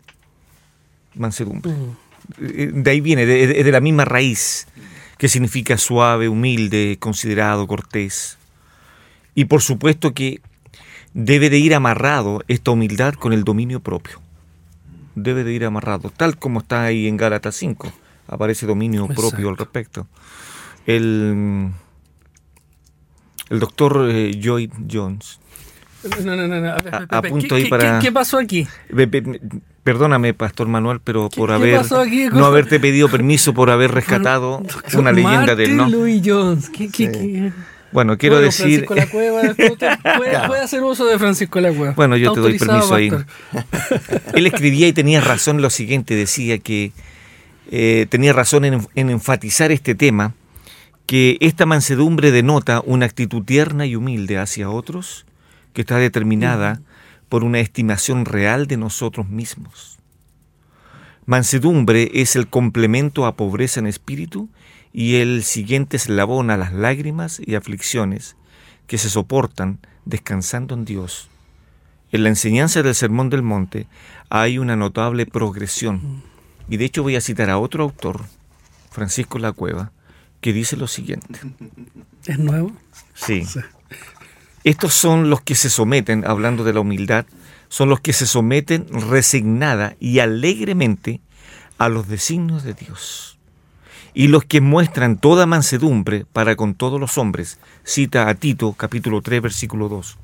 Mansedumbre. 1.14 1.72
Eh, 2.40 2.70
de 2.72 2.90
ahí 2.90 3.00
viene, 3.00 3.22
es 3.22 3.64
de, 3.64 3.72
la 3.72 3.80
misma 3.80 4.04
raíz, 4.04 4.66
que 5.22 5.28
significa 5.28 5.78
suave, 5.78 6.28
humilde, 6.28 6.96
considerado, 6.98 7.68
cortés. 7.68 8.38
Y 9.36 9.44
por 9.44 9.62
supuesto 9.62 10.14
que 10.14 10.40
debe 11.14 11.48
de 11.48 11.58
ir 11.58 11.76
amarrado 11.76 12.42
esta 12.48 12.72
humildad 12.72 13.14
con 13.14 13.32
el 13.32 13.44
dominio 13.44 13.78
propio. 13.78 14.20
Debe 15.14 15.44
de 15.44 15.52
ir 15.52 15.64
amarrado, 15.64 16.10
tal 16.10 16.36
como 16.38 16.58
está 16.58 16.82
ahí 16.82 17.06
en 17.06 17.16
Gálatas 17.16 17.54
5. 17.54 17.92
Aparece 18.26 18.66
dominio 18.66 19.06
propio 19.06 19.48
al 19.50 19.56
respecto. 19.58 20.08
El, 20.86 21.70
el 23.48 23.60
doctor 23.60 24.08
eh, 24.10 24.40
Joy 24.42 24.68
Jones 24.90 25.38
No, 26.24 26.34
no, 26.34 26.48
no, 26.48 26.60
no. 26.60 26.70
a 26.72 27.18
apunto 27.18 27.46
¿qué- 27.46 27.54
ahí 27.54 27.62
qué- 27.62 27.68
para- 27.70 28.00
¿Qué, 28.00 28.06
qué 28.06 28.12
pasó 28.12 28.38
aquí? 28.38 28.66
Perdóname, 29.82 30.32
Pastor 30.32 30.68
Manuel, 30.68 31.00
pero 31.02 31.28
¿Qué- 31.28 31.36
por 31.38 31.48
qué 31.48 31.54
haber 31.54 31.76
pasó 31.78 32.00
aquí? 32.00 32.26
no 32.32 32.46
haberte 32.46 32.78
pedido 32.78 33.08
permiso 33.08 33.52
por 33.52 33.68
haber 33.70 33.90
rescatado 33.92 34.62
una 34.96 35.10
leyenda 35.12 35.56
del 35.56 35.76
no. 35.76 35.84
Martin 35.84 35.98
Louis 36.00 36.22
Jones. 36.24 36.68
¿Qué, 36.70 36.88
qué, 36.88 37.06
Sí. 37.06 37.10
qué? 37.12 37.52
Bueno, 37.90 38.16
quiero 38.16 38.36
Bueno, 38.36 38.46
decir, 38.46 38.86
Francisco 38.86 38.94
La 38.94 39.06
Cueva, 39.06 39.42
puede, 40.16 40.46
puede 40.46 40.60
hacer 40.62 40.82
uso 40.82 41.04
de 41.04 41.18
Francisco 41.18 41.60
La 41.60 41.72
Cueva. 41.72 41.92
Bueno, 41.94 42.16
yo 42.16 42.28
Está 42.28 42.34
te 42.36 42.48
doy 42.48 42.58
permiso 42.58 42.94
ahí. 42.94 43.10
él 44.34 44.46
escribía 44.46 44.88
y 44.88 44.92
tenía 44.92 45.20
razón 45.20 45.60
lo 45.60 45.68
siguiente, 45.68 46.14
decía 46.14 46.58
que 46.58 46.92
eh, 47.70 48.06
tenía 48.08 48.32
razón 48.32 48.64
en, 48.64 48.86
en 48.94 49.10
enfatizar 49.10 49.72
este 49.72 49.94
tema, 49.94 50.32
que 51.06 51.36
esta 51.40 51.66
mansedumbre 51.66 52.30
denota 52.30 52.80
una 52.86 53.04
actitud 53.06 53.42
tierna 53.44 53.84
y 53.84 53.96
humilde 53.96 54.38
hacia 54.38 54.70
otros, 54.70 55.26
que 55.74 55.82
está 55.82 55.96
determinada 55.98 56.80
por 57.32 57.44
una 57.44 57.60
estimación 57.60 58.26
real 58.26 58.66
de 58.66 58.76
nosotros 58.76 59.26
mismos. 59.26 59.96
Mansedumbre 61.24 62.10
es 62.12 62.36
el 62.36 62.46
complemento 62.46 63.24
a 63.24 63.36
pobreza 63.36 63.80
en 63.80 63.86
espíritu 63.86 64.50
y 64.92 65.14
el 65.14 65.42
siguiente 65.42 65.96
eslabón 65.96 66.50
a 66.50 66.58
las 66.58 66.74
lágrimas 66.74 67.40
y 67.42 67.54
aflicciones 67.54 68.36
que 68.86 68.98
se 68.98 69.08
soportan 69.08 69.78
descansando 70.04 70.74
en 70.74 70.84
Dios. 70.84 71.30
En 72.10 72.22
la 72.22 72.28
enseñanza 72.28 72.82
del 72.82 72.94
Sermón 72.94 73.30
del 73.30 73.40
Monte 73.40 73.86
hay 74.28 74.58
una 74.58 74.76
notable 74.76 75.24
progresión. 75.24 76.22
Y 76.68 76.76
de 76.76 76.84
hecho 76.84 77.02
voy 77.02 77.16
a 77.16 77.22
citar 77.22 77.48
a 77.48 77.56
otro 77.56 77.84
autor, 77.84 78.26
Francisco 78.90 79.38
La 79.38 79.52
Cueva, 79.52 79.90
que 80.42 80.52
dice 80.52 80.76
lo 80.76 80.86
siguiente. 80.86 81.40
¿Es 82.26 82.38
nuevo? 82.38 82.72
Sí. 83.14 83.46
Sí. 83.46 83.60
Estos 84.64 84.94
son 84.94 85.28
los 85.28 85.40
que 85.40 85.56
se 85.56 85.68
someten, 85.68 86.24
hablando 86.24 86.62
de 86.62 86.72
la 86.72 86.80
humildad, 86.80 87.26
son 87.68 87.88
los 87.88 88.00
que 88.00 88.12
se 88.12 88.26
someten 88.26 88.86
resignada 89.10 89.96
y 89.98 90.20
alegremente 90.20 91.20
a 91.78 91.88
los 91.88 92.06
designios 92.06 92.62
de 92.62 92.74
Dios. 92.74 93.38
Y 94.14 94.28
los 94.28 94.44
que 94.44 94.60
muestran 94.60 95.16
toda 95.16 95.46
mansedumbre 95.46 96.26
para 96.32 96.54
con 96.54 96.74
todos 96.74 97.00
los 97.00 97.18
hombres, 97.18 97.58
cita 97.82 98.28
a 98.28 98.34
Tito 98.34 98.72
capítulo 98.74 99.20
3 99.20 99.42
versículo 99.42 99.88
2. 99.88 100.18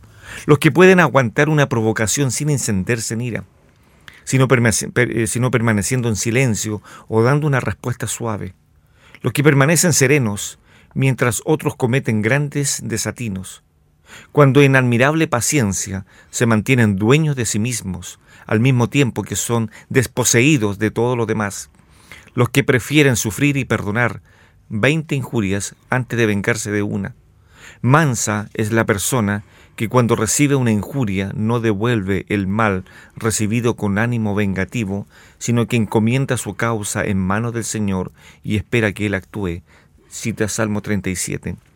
Los 0.46 0.58
que 0.58 0.70
pueden 0.70 1.00
aguantar 1.00 1.48
una 1.48 1.68
provocación 1.68 2.30
sin 2.30 2.50
encenderse 2.50 3.14
en 3.14 3.22
ira, 3.22 3.44
sino, 4.22 4.46
eh, 4.94 5.26
sino 5.26 5.50
permaneciendo 5.50 6.08
en 6.08 6.16
silencio 6.16 6.80
o 7.08 7.22
dando 7.22 7.46
una 7.46 7.58
respuesta 7.58 8.06
suave. 8.06 8.54
Los 9.20 9.32
que 9.32 9.42
permanecen 9.42 9.92
serenos 9.92 10.60
mientras 10.94 11.42
otros 11.44 11.74
cometen 11.74 12.22
grandes 12.22 12.80
desatinos 12.84 13.64
cuando 14.32 14.62
en 14.62 14.76
admirable 14.76 15.26
paciencia 15.26 16.06
se 16.30 16.46
mantienen 16.46 16.96
dueños 16.96 17.36
de 17.36 17.46
sí 17.46 17.58
mismos, 17.58 18.18
al 18.46 18.60
mismo 18.60 18.88
tiempo 18.88 19.22
que 19.22 19.36
son 19.36 19.70
desposeídos 19.88 20.78
de 20.78 20.90
todo 20.90 21.16
lo 21.16 21.26
demás, 21.26 21.70
los 22.34 22.48
que 22.48 22.64
prefieren 22.64 23.16
sufrir 23.16 23.56
y 23.56 23.64
perdonar 23.64 24.22
veinte 24.68 25.14
injurias 25.14 25.74
antes 25.90 26.18
de 26.18 26.26
vengarse 26.26 26.70
de 26.70 26.82
una. 26.82 27.14
Mansa 27.80 28.48
es 28.54 28.72
la 28.72 28.86
persona 28.86 29.44
que 29.76 29.88
cuando 29.88 30.16
recibe 30.16 30.56
una 30.56 30.72
injuria 30.72 31.30
no 31.36 31.60
devuelve 31.60 32.26
el 32.28 32.48
mal 32.48 32.84
recibido 33.16 33.76
con 33.76 33.98
ánimo 33.98 34.34
vengativo, 34.34 35.06
sino 35.38 35.68
que 35.68 35.76
encomienda 35.76 36.36
su 36.36 36.54
causa 36.54 37.04
en 37.04 37.18
manos 37.18 37.52
del 37.52 37.64
Señor 37.64 38.10
y 38.42 38.56
espera 38.56 38.92
que 38.92 39.06
Él 39.06 39.14
actúe. 39.14 39.62
Cita 40.08 40.48
Salmo 40.48 40.82
37. 40.82 41.67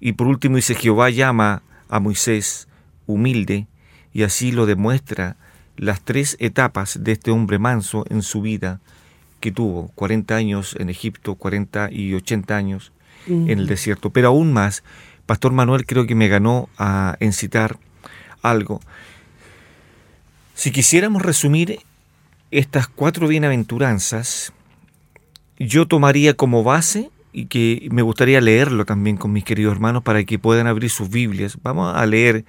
Y 0.00 0.12
por 0.12 0.26
último 0.26 0.56
dice, 0.56 0.74
Jehová 0.74 1.10
llama 1.10 1.62
a 1.88 2.00
Moisés 2.00 2.68
humilde 3.06 3.66
y 4.12 4.22
así 4.22 4.52
lo 4.52 4.66
demuestra 4.66 5.36
las 5.76 6.00
tres 6.00 6.36
etapas 6.40 6.98
de 7.02 7.12
este 7.12 7.30
hombre 7.30 7.58
manso 7.58 8.04
en 8.08 8.22
su 8.22 8.40
vida 8.40 8.80
que 9.40 9.52
tuvo 9.52 9.90
40 9.94 10.34
años 10.34 10.76
en 10.78 10.88
Egipto, 10.88 11.34
40 11.34 11.90
y 11.92 12.14
80 12.14 12.56
años 12.56 12.92
en 13.26 13.50
el 13.50 13.66
desierto. 13.66 14.10
Pero 14.10 14.28
aún 14.28 14.52
más, 14.52 14.82
Pastor 15.26 15.52
Manuel 15.52 15.86
creo 15.86 16.06
que 16.06 16.14
me 16.14 16.28
ganó 16.28 16.68
a 16.78 17.16
encitar 17.20 17.78
algo. 18.42 18.80
Si 20.54 20.70
quisiéramos 20.70 21.22
resumir 21.22 21.80
estas 22.50 22.88
cuatro 22.88 23.28
bienaventuranzas, 23.28 24.52
yo 25.58 25.86
tomaría 25.86 26.34
como 26.34 26.62
base 26.62 27.10
y 27.36 27.48
que 27.48 27.88
me 27.90 28.00
gustaría 28.00 28.40
leerlo 28.40 28.86
también 28.86 29.18
con 29.18 29.30
mis 29.30 29.44
queridos 29.44 29.72
hermanos 29.74 30.02
para 30.02 30.24
que 30.24 30.38
puedan 30.38 30.66
abrir 30.66 30.88
sus 30.88 31.10
Biblias. 31.10 31.58
Vamos 31.62 31.94
a 31.94 32.06
leer 32.06 32.46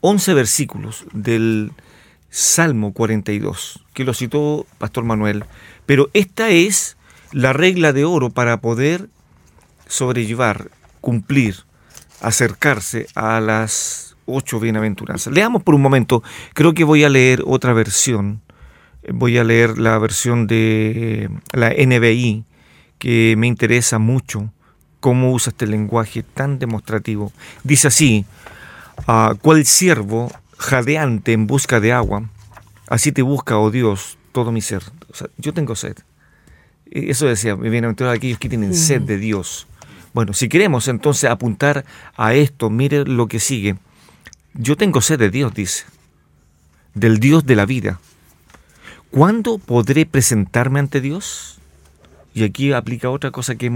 11 0.00 0.32
versículos 0.32 1.04
del 1.12 1.70
Salmo 2.30 2.94
42, 2.94 3.84
que 3.92 4.04
lo 4.04 4.14
citó 4.14 4.64
Pastor 4.78 5.04
Manuel, 5.04 5.44
pero 5.84 6.08
esta 6.14 6.48
es 6.48 6.96
la 7.30 7.52
regla 7.52 7.92
de 7.92 8.06
oro 8.06 8.30
para 8.30 8.62
poder 8.62 9.10
sobrellevar, 9.86 10.70
cumplir, 11.02 11.56
acercarse 12.22 13.08
a 13.14 13.38
las 13.38 14.16
ocho 14.24 14.60
bienaventuranzas. 14.60 15.34
Leamos 15.34 15.62
por 15.62 15.74
un 15.74 15.82
momento, 15.82 16.22
creo 16.54 16.72
que 16.72 16.84
voy 16.84 17.04
a 17.04 17.10
leer 17.10 17.42
otra 17.44 17.74
versión, 17.74 18.40
voy 19.12 19.36
a 19.36 19.44
leer 19.44 19.76
la 19.76 19.98
versión 19.98 20.46
de 20.46 21.28
la 21.52 21.68
NBI, 21.68 22.46
que 23.02 23.34
me 23.36 23.48
interesa 23.48 23.98
mucho 23.98 24.52
cómo 25.00 25.32
usa 25.32 25.50
este 25.50 25.66
lenguaje 25.66 26.22
tan 26.22 26.60
demostrativo. 26.60 27.32
Dice 27.64 27.88
así, 27.88 28.24
ah, 29.08 29.34
cual 29.42 29.66
siervo 29.66 30.30
jadeante 30.56 31.32
en 31.32 31.48
busca 31.48 31.80
de 31.80 31.92
agua, 31.92 32.30
así 32.86 33.10
te 33.10 33.22
busca, 33.22 33.58
oh 33.58 33.72
Dios, 33.72 34.18
todo 34.30 34.52
mi 34.52 34.60
ser. 34.60 34.84
O 35.10 35.14
sea, 35.16 35.26
yo 35.36 35.52
tengo 35.52 35.74
sed. 35.74 35.96
E- 36.92 37.10
Eso 37.10 37.26
decía, 37.26 37.56
bienaventurados 37.56 38.16
aquellos 38.18 38.38
que 38.38 38.48
tienen 38.48 38.72
sed 38.72 39.00
de 39.02 39.18
Dios. 39.18 39.66
Bueno, 40.14 40.32
si 40.32 40.48
queremos 40.48 40.86
entonces 40.86 41.28
apuntar 41.28 41.84
a 42.16 42.34
esto, 42.34 42.70
mire 42.70 43.04
lo 43.04 43.26
que 43.26 43.40
sigue. 43.40 43.74
Yo 44.54 44.76
tengo 44.76 45.00
sed 45.00 45.18
de 45.18 45.30
Dios, 45.30 45.52
dice, 45.52 45.86
del 46.94 47.18
Dios 47.18 47.44
de 47.46 47.56
la 47.56 47.66
vida. 47.66 47.98
¿Cuándo 49.10 49.58
podré 49.58 50.06
presentarme 50.06 50.78
ante 50.78 51.00
Dios? 51.00 51.58
Y 52.34 52.44
aquí 52.44 52.72
aplica 52.72 53.10
otra 53.10 53.30
cosa 53.30 53.56
que, 53.56 53.70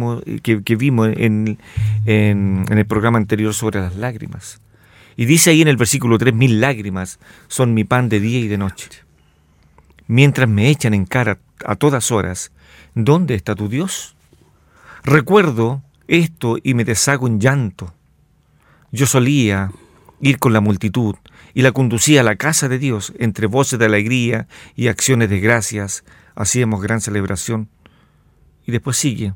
que 0.65 0.77
vimos 0.77 1.09
en, 1.17 1.59
en- 2.07 2.65
en 2.71 2.79
el 2.79 2.87
programa 2.87 3.19
anterior 3.19 3.53
sobre 3.55 3.81
las 3.81 3.97
lágrimas. 3.97 4.61
Y 5.17 5.25
dice 5.27 5.51
ahí 5.51 5.63
en 5.63 5.69
el 5.69 5.77
versículo 5.77 6.19
3, 6.19 6.35
mil 6.35 6.61
lágrimas 6.61 7.19
son 7.49 7.75
mi 7.75 7.85
pan 7.85 8.09
de 8.09 8.21
día 8.21 8.39
y 8.41 8.49
de 8.49 8.59
noche. 8.59 8.89
Mientras 10.07 10.49
me 10.49 10.69
echan 10.71 10.95
en 10.95 11.05
cara 11.07 11.39
a 11.65 11.75
todas 11.77 12.11
horas, 12.11 12.53
¿dónde 12.95 13.35
está 13.35 13.55
tu 13.55 13.69
Dios? 13.69 14.15
Recuerdo 15.05 15.83
esto 16.09 16.59
y 16.63 16.75
me 16.75 16.85
deshago 16.85 17.27
en 17.27 17.41
llanto. 17.41 17.93
Yo 18.93 19.07
solía 19.07 19.73
ir 20.21 20.39
con 20.39 20.53
la 20.53 20.61
multitud 20.61 21.15
y 21.55 21.63
la 21.63 21.73
conducía 21.73 22.21
a 22.21 22.25
la 22.25 22.37
casa 22.37 22.69
de 22.69 22.79
Dios 22.79 23.13
entre 23.19 23.47
voces 23.47 23.79
de 23.79 23.87
alegría 23.87 24.47
y 24.77 24.89
acciones 24.89 25.29
de 25.31 25.41
gracias. 25.41 26.05
Hacíamos 26.35 26.83
gran 26.83 27.01
celebración. 27.01 27.69
Y 28.67 28.73
después 28.73 28.97
sigue 28.97 29.35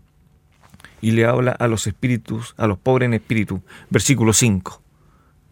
y 1.01 1.13
le 1.13 1.25
habla 1.25 1.53
a 1.53 1.69
los 1.69 1.87
espíritus, 1.87 2.55
a 2.57 2.67
los 2.67 2.79
pobres 2.79 3.07
en 3.07 3.15
espíritu. 3.15 3.63
Versículo 3.89 4.33
5. 4.33 4.83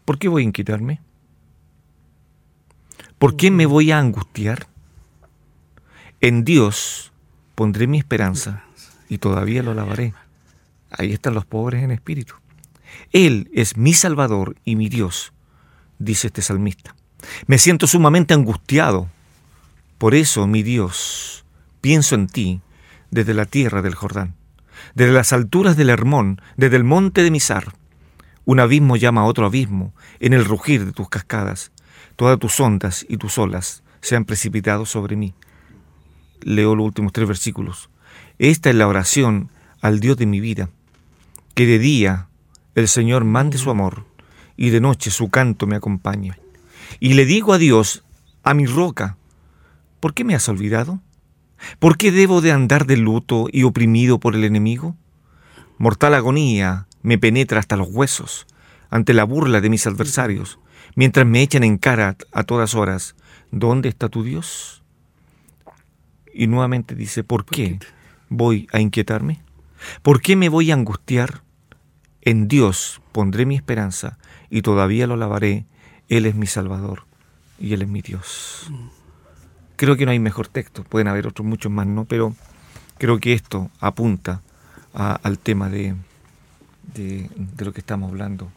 ¿Por 0.04 0.18
qué 0.18 0.28
voy 0.28 0.42
a 0.42 0.46
inquietarme? 0.46 1.00
¿Por 3.18 3.36
qué 3.36 3.50
me 3.50 3.66
voy 3.66 3.90
a 3.90 3.98
angustiar? 3.98 4.68
En 6.20 6.44
Dios 6.44 7.12
pondré 7.54 7.86
mi 7.86 7.98
esperanza 7.98 8.64
y 9.08 9.18
todavía 9.18 9.62
lo 9.62 9.72
alabaré. 9.72 10.14
Ahí 10.90 11.12
están 11.12 11.34
los 11.34 11.44
pobres 11.44 11.82
en 11.82 11.90
espíritu. 11.90 12.34
Él 13.12 13.50
es 13.52 13.76
mi 13.76 13.92
Salvador 13.92 14.56
y 14.64 14.76
mi 14.76 14.88
Dios, 14.88 15.32
dice 15.98 16.28
este 16.28 16.42
salmista. 16.42 16.94
Me 17.46 17.58
siento 17.58 17.86
sumamente 17.86 18.34
angustiado. 18.34 19.08
Por 19.98 20.14
eso, 20.14 20.46
mi 20.46 20.62
Dios, 20.62 21.44
pienso 21.80 22.14
en 22.14 22.28
ti 22.28 22.60
desde 23.10 23.34
la 23.34 23.46
tierra 23.46 23.82
del 23.82 23.94
Jordán, 23.94 24.34
desde 24.94 25.12
las 25.12 25.32
alturas 25.32 25.76
del 25.76 25.90
Hermón, 25.90 26.40
desde 26.56 26.76
el 26.76 26.84
monte 26.84 27.22
de 27.22 27.30
Misar. 27.30 27.74
Un 28.44 28.60
abismo 28.60 28.96
llama 28.96 29.22
a 29.22 29.24
otro 29.24 29.46
abismo 29.46 29.94
en 30.20 30.32
el 30.32 30.44
rugir 30.44 30.86
de 30.86 30.92
tus 30.92 31.08
cascadas. 31.08 31.72
Todas 32.16 32.38
tus 32.38 32.58
ondas 32.60 33.04
y 33.08 33.18
tus 33.18 33.38
olas 33.38 33.82
se 34.00 34.16
han 34.16 34.24
precipitado 34.24 34.86
sobre 34.86 35.16
mí. 35.16 35.34
Leo 36.40 36.74
los 36.74 36.86
últimos 36.86 37.12
tres 37.12 37.28
versículos. 37.28 37.90
Esta 38.38 38.70
es 38.70 38.76
la 38.76 38.88
oración 38.88 39.50
al 39.80 40.00
Dios 40.00 40.16
de 40.16 40.26
mi 40.26 40.40
vida. 40.40 40.70
Que 41.54 41.66
de 41.66 41.78
día 41.78 42.28
el 42.74 42.88
Señor 42.88 43.24
mande 43.24 43.58
su 43.58 43.70
amor 43.70 44.06
y 44.56 44.70
de 44.70 44.80
noche 44.80 45.10
su 45.10 45.30
canto 45.30 45.66
me 45.66 45.76
acompañe. 45.76 46.34
Y 47.00 47.14
le 47.14 47.24
digo 47.26 47.52
a 47.52 47.58
Dios, 47.58 48.04
a 48.42 48.54
mi 48.54 48.66
roca, 48.66 49.16
¿por 50.00 50.14
qué 50.14 50.24
me 50.24 50.34
has 50.34 50.48
olvidado? 50.48 51.00
¿Por 51.78 51.96
qué 51.96 52.12
debo 52.12 52.40
de 52.40 52.52
andar 52.52 52.86
de 52.86 52.96
luto 52.96 53.46
y 53.50 53.64
oprimido 53.64 54.18
por 54.18 54.34
el 54.34 54.44
enemigo? 54.44 54.96
Mortal 55.78 56.14
agonía 56.14 56.86
me 57.02 57.18
penetra 57.18 57.60
hasta 57.60 57.76
los 57.76 57.88
huesos 57.90 58.46
ante 58.90 59.14
la 59.14 59.24
burla 59.24 59.60
de 59.60 59.70
mis 59.70 59.86
adversarios. 59.86 60.58
mientras 60.94 61.26
me 61.26 61.42
echan 61.42 61.62
en 61.62 61.78
cara 61.78 62.16
a 62.32 62.42
todas 62.44 62.74
horas, 62.74 63.14
¿dónde 63.52 63.88
está 63.88 64.08
tu 64.08 64.24
Dios? 64.24 64.82
Y 66.34 66.46
nuevamente 66.46 66.94
dice, 66.94 67.22
¿por 67.22 67.44
qué 67.44 67.78
voy 68.28 68.66
a 68.72 68.80
inquietarme? 68.80 69.42
¿Por 70.02 70.20
qué 70.20 70.34
me 70.34 70.48
voy 70.48 70.70
a 70.70 70.74
angustiar? 70.74 71.42
En 72.22 72.48
Dios 72.48 73.00
pondré 73.12 73.46
mi 73.46 73.54
esperanza 73.54 74.18
y 74.50 74.62
todavía 74.62 75.06
lo 75.06 75.14
alabaré. 75.14 75.66
Él 76.08 76.26
es 76.26 76.34
mi 76.34 76.46
Salvador 76.46 77.04
y 77.58 77.74
Él 77.74 77.82
es 77.82 77.88
mi 77.88 78.02
Dios. 78.02 78.70
Creo 79.78 79.96
que 79.96 80.04
no 80.04 80.10
hay 80.10 80.18
mejor 80.18 80.48
texto, 80.48 80.82
pueden 80.82 81.06
haber 81.06 81.28
otros 81.28 81.46
muchos 81.46 81.70
más, 81.70 81.86
¿no? 81.86 82.04
Pero 82.04 82.34
creo 82.98 83.20
que 83.20 83.32
esto 83.32 83.70
apunta 83.78 84.42
al 84.92 85.38
tema 85.38 85.68
de, 85.68 85.94
de, 86.94 87.30
lo 87.64 87.72
que 87.72 87.78
estamos 87.78 88.10
hablando. 88.10 88.50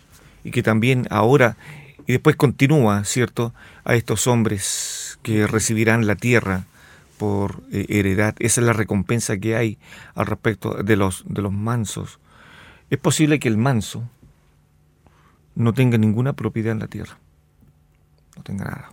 Y 0.43 0.49
que 0.49 0.63
también 0.63 1.05
ahora, 1.11 1.57
y 2.07 2.13
después 2.13 2.35
continúa, 2.35 3.03
¿cierto?, 3.03 3.53
a 3.83 3.93
estos 3.93 4.25
hombres 4.25 5.19
que 5.21 5.45
recibirán 5.45 6.07
la 6.07 6.15
tierra 6.15 6.63
por 7.19 7.61
eh, 7.71 7.85
heredad. 7.89 8.33
Esa 8.39 8.61
es 8.61 8.65
la 8.65 8.73
recompensa 8.73 9.37
que 9.37 9.55
hay 9.55 9.77
al 10.15 10.25
respecto 10.25 10.73
de 10.73 10.95
los, 10.95 11.23
de 11.27 11.43
los 11.43 11.53
mansos. 11.53 12.17
Es 12.89 12.97
posible 12.97 13.39
que 13.39 13.47
el 13.47 13.57
manso 13.57 14.09
no 15.53 15.71
tenga 15.71 15.99
ninguna 15.99 16.33
propiedad 16.33 16.71
en 16.71 16.79
la 16.79 16.87
tierra. 16.87 17.19
No 18.35 18.41
tenga 18.41 18.65
nada. 18.65 18.91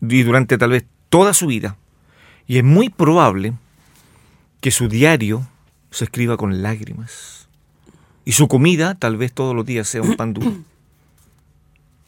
Y 0.00 0.22
durante 0.22 0.58
tal 0.58 0.70
vez 0.70 0.84
toda 1.12 1.34
su 1.34 1.46
vida. 1.46 1.76
Y 2.46 2.56
es 2.56 2.64
muy 2.64 2.88
probable 2.88 3.52
que 4.62 4.70
su 4.70 4.88
diario 4.88 5.46
se 5.90 6.04
escriba 6.04 6.38
con 6.38 6.62
lágrimas. 6.62 7.48
Y 8.24 8.32
su 8.32 8.48
comida 8.48 8.94
tal 8.94 9.18
vez 9.18 9.34
todos 9.34 9.54
los 9.54 9.66
días 9.66 9.86
sea 9.86 10.00
un 10.00 10.16
pan 10.16 10.32
duro. 10.32 10.56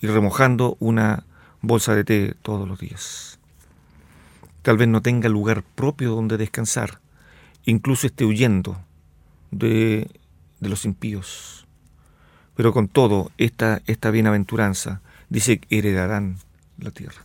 Y 0.01 0.07
remojando 0.07 0.77
una 0.81 1.25
bolsa 1.63 1.95
de 1.95 2.05
té 2.05 2.35
todos 2.43 2.69
los 2.69 2.79
días. 2.79 3.39
Tal 4.61 4.77
vez 4.77 4.87
no 4.87 5.01
tenga 5.01 5.31
lugar 5.31 5.63
propio 5.63 6.11
donde 6.11 6.37
descansar. 6.37 7.01
Incluso 7.65 8.07
esté 8.07 8.27
huyendo 8.27 8.79
de, 9.51 10.11
de 10.61 10.69
los 10.69 10.85
impíos. 10.85 11.67
Pero 12.55 12.75
con 12.75 12.89
todo, 12.89 13.33
esta, 13.39 13.81
esta 13.87 14.11
bienaventuranza 14.11 15.01
dice 15.31 15.59
que 15.59 15.79
heredarán 15.79 16.37
la 16.79 16.91
tierra. 16.91 17.25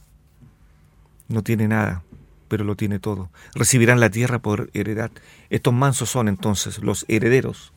No 1.29 1.43
tiene 1.43 1.67
nada, 1.67 2.03
pero 2.49 2.65
lo 2.65 2.75
tiene 2.75 2.99
todo. 2.99 3.29
Recibirán 3.55 3.99
la 4.01 4.09
tierra 4.09 4.39
por 4.39 4.69
heredad. 4.73 5.11
Estos 5.49 5.73
mansos 5.73 6.09
son 6.09 6.27
entonces 6.27 6.79
los 6.79 7.05
herederos. 7.07 7.71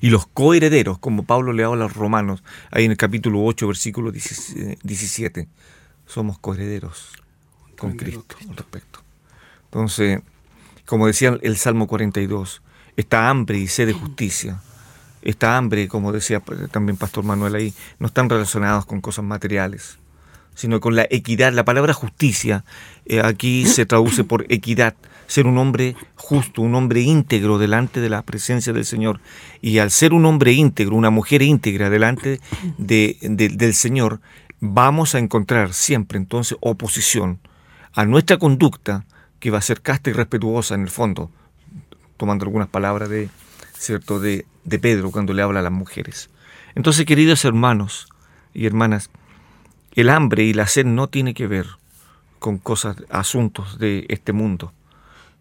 Y 0.00 0.10
los 0.10 0.26
coherederos, 0.26 0.98
como 0.98 1.24
Pablo 1.24 1.52
le 1.52 1.64
habla 1.64 1.86
a 1.86 1.88
los 1.88 1.96
romanos, 1.96 2.44
ahí 2.70 2.84
en 2.84 2.92
el 2.92 2.96
capítulo 2.96 3.42
8, 3.42 3.66
versículo 3.66 4.12
17, 4.12 5.48
somos 6.06 6.38
coherederos 6.38 7.12
con 7.78 7.96
Cristo 7.96 8.36
al 8.48 8.56
respecto. 8.56 9.00
Entonces, 9.64 10.20
como 10.84 11.06
decía 11.06 11.38
el 11.42 11.56
Salmo 11.56 11.86
42, 11.86 12.62
esta 12.96 13.30
hambre 13.30 13.58
y 13.58 13.66
sed 13.66 13.86
de 13.86 13.94
justicia, 13.94 14.60
esta 15.22 15.56
hambre, 15.56 15.88
como 15.88 16.12
decía 16.12 16.42
también 16.70 16.98
Pastor 16.98 17.24
Manuel 17.24 17.54
ahí, 17.54 17.74
no 17.98 18.08
están 18.08 18.28
relacionados 18.28 18.84
con 18.84 19.00
cosas 19.00 19.24
materiales, 19.24 19.98
sino 20.54 20.80
con 20.80 20.96
la 20.96 21.06
equidad. 21.10 21.52
La 21.52 21.64
palabra 21.64 21.92
justicia 21.92 22.64
eh, 23.06 23.20
aquí 23.20 23.66
se 23.66 23.86
traduce 23.86 24.24
por 24.24 24.46
equidad, 24.48 24.94
ser 25.26 25.46
un 25.46 25.58
hombre 25.58 25.96
justo, 26.16 26.62
un 26.62 26.74
hombre 26.74 27.00
íntegro 27.00 27.58
delante 27.58 28.00
de 28.00 28.08
la 28.08 28.22
presencia 28.22 28.72
del 28.72 28.84
Señor. 28.84 29.20
Y 29.60 29.78
al 29.78 29.90
ser 29.90 30.12
un 30.12 30.24
hombre 30.26 30.52
íntegro, 30.52 30.96
una 30.96 31.10
mujer 31.10 31.42
íntegra 31.42 31.90
delante 31.90 32.40
de, 32.78 33.16
del 33.20 33.74
Señor, 33.74 34.20
vamos 34.60 35.14
a 35.14 35.18
encontrar 35.18 35.72
siempre 35.72 36.18
entonces 36.18 36.56
oposición 36.60 37.40
a 37.94 38.04
nuestra 38.04 38.38
conducta, 38.38 39.04
que 39.38 39.50
va 39.50 39.58
a 39.58 39.62
ser 39.62 39.82
casta 39.82 40.08
y 40.08 40.12
respetuosa 40.12 40.76
en 40.76 40.82
el 40.82 40.88
fondo, 40.88 41.30
tomando 42.16 42.44
algunas 42.44 42.68
palabras 42.68 43.08
de, 43.08 43.28
¿cierto? 43.76 44.20
de, 44.20 44.46
de 44.64 44.78
Pedro 44.78 45.10
cuando 45.10 45.32
le 45.32 45.42
habla 45.42 45.60
a 45.60 45.62
las 45.64 45.72
mujeres. 45.72 46.30
Entonces, 46.74 47.04
queridos 47.04 47.44
hermanos 47.44 48.08
y 48.54 48.66
hermanas, 48.66 49.10
el 49.94 50.08
hambre 50.08 50.44
y 50.44 50.54
la 50.54 50.66
sed 50.66 50.86
no 50.86 51.08
tiene 51.08 51.34
que 51.34 51.46
ver 51.46 51.66
con 52.38 52.58
cosas, 52.58 52.96
asuntos 53.10 53.78
de 53.78 54.06
este 54.08 54.32
mundo. 54.32 54.72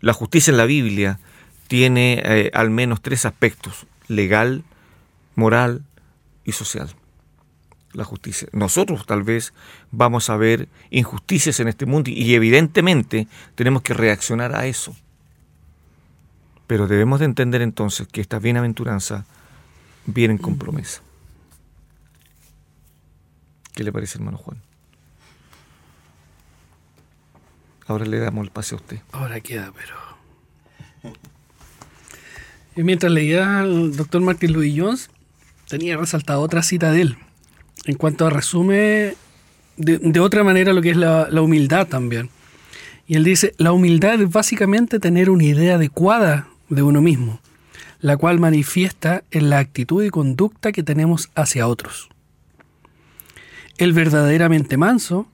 La 0.01 0.13
justicia 0.13 0.51
en 0.51 0.57
la 0.57 0.65
Biblia 0.65 1.19
tiene 1.67 2.21
eh, 2.25 2.51
al 2.53 2.69
menos 2.69 3.01
tres 3.01 3.25
aspectos, 3.25 3.87
legal, 4.07 4.63
moral 5.35 5.83
y 6.43 6.51
social. 6.51 6.89
La 7.93 8.03
justicia. 8.03 8.47
Nosotros 8.51 9.05
tal 9.05 9.23
vez 9.23 9.53
vamos 9.91 10.29
a 10.29 10.37
ver 10.37 10.69
injusticias 10.91 11.59
en 11.59 11.67
este 11.67 11.85
mundo 11.85 12.09
y 12.09 12.33
evidentemente 12.33 13.27
tenemos 13.55 13.81
que 13.81 13.93
reaccionar 13.93 14.55
a 14.55 14.65
eso. 14.65 14.95
Pero 16.67 16.87
debemos 16.87 17.19
de 17.19 17.25
entender 17.25 17.61
entonces 17.61 18.07
que 18.07 18.21
esta 18.21 18.39
bienaventuranza 18.39 19.25
vienen 20.05 20.37
con 20.37 20.57
promesa. 20.57 21.01
¿Qué 23.73 23.83
le 23.83 23.91
parece, 23.91 24.17
hermano 24.17 24.37
Juan? 24.37 24.61
Ahora 27.87 28.05
le 28.05 28.19
damos 28.19 28.45
el 28.45 28.51
pase 28.51 28.75
a 28.75 28.77
usted. 28.77 28.99
Ahora 29.11 29.39
queda, 29.39 29.71
pero. 29.75 31.15
Mientras 32.75 33.11
leía 33.11 33.59
al 33.59 33.95
doctor 33.95 34.21
Martin 34.21 34.53
Louis 34.53 34.73
Jones, 34.77 35.09
tenía 35.67 35.97
resaltado 35.97 36.41
otra 36.41 36.63
cita 36.63 36.91
de 36.91 37.01
él. 37.01 37.17
En 37.85 37.95
cuanto 37.95 38.25
a 38.25 38.29
resume 38.29 39.15
de, 39.77 40.19
otra 40.19 40.43
manera 40.43 40.73
lo 40.73 40.81
que 40.81 40.91
es 40.91 40.97
la, 40.97 41.27
la 41.29 41.41
humildad 41.41 41.87
también. 41.87 42.29
Y 43.07 43.15
él 43.15 43.23
dice: 43.23 43.53
La 43.57 43.73
humildad 43.73 44.21
es 44.21 44.29
básicamente 44.29 44.99
tener 44.99 45.29
una 45.29 45.43
idea 45.43 45.75
adecuada 45.75 46.47
de 46.69 46.83
uno 46.83 47.01
mismo, 47.01 47.41
la 47.99 48.15
cual 48.15 48.39
manifiesta 48.39 49.23
en 49.31 49.49
la 49.49 49.59
actitud 49.59 50.03
y 50.03 50.09
conducta 50.09 50.71
que 50.71 50.83
tenemos 50.83 51.29
hacia 51.35 51.67
otros. 51.67 52.10
El 53.77 53.93
verdaderamente 53.93 54.77
manso 54.77 55.27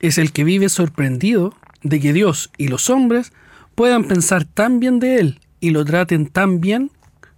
es 0.00 0.18
el 0.18 0.32
que 0.32 0.44
vive 0.44 0.68
sorprendido 0.68 1.54
de 1.82 2.00
que 2.00 2.12
Dios 2.12 2.50
y 2.56 2.68
los 2.68 2.90
hombres 2.90 3.32
puedan 3.74 4.04
pensar 4.04 4.44
tan 4.44 4.80
bien 4.80 4.98
de 4.98 5.16
Él 5.16 5.40
y 5.60 5.70
lo 5.70 5.84
traten 5.84 6.26
tan 6.26 6.60
bien 6.60 6.90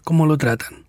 como 0.05 0.27
lo 0.27 0.39
tratan. 0.39 0.85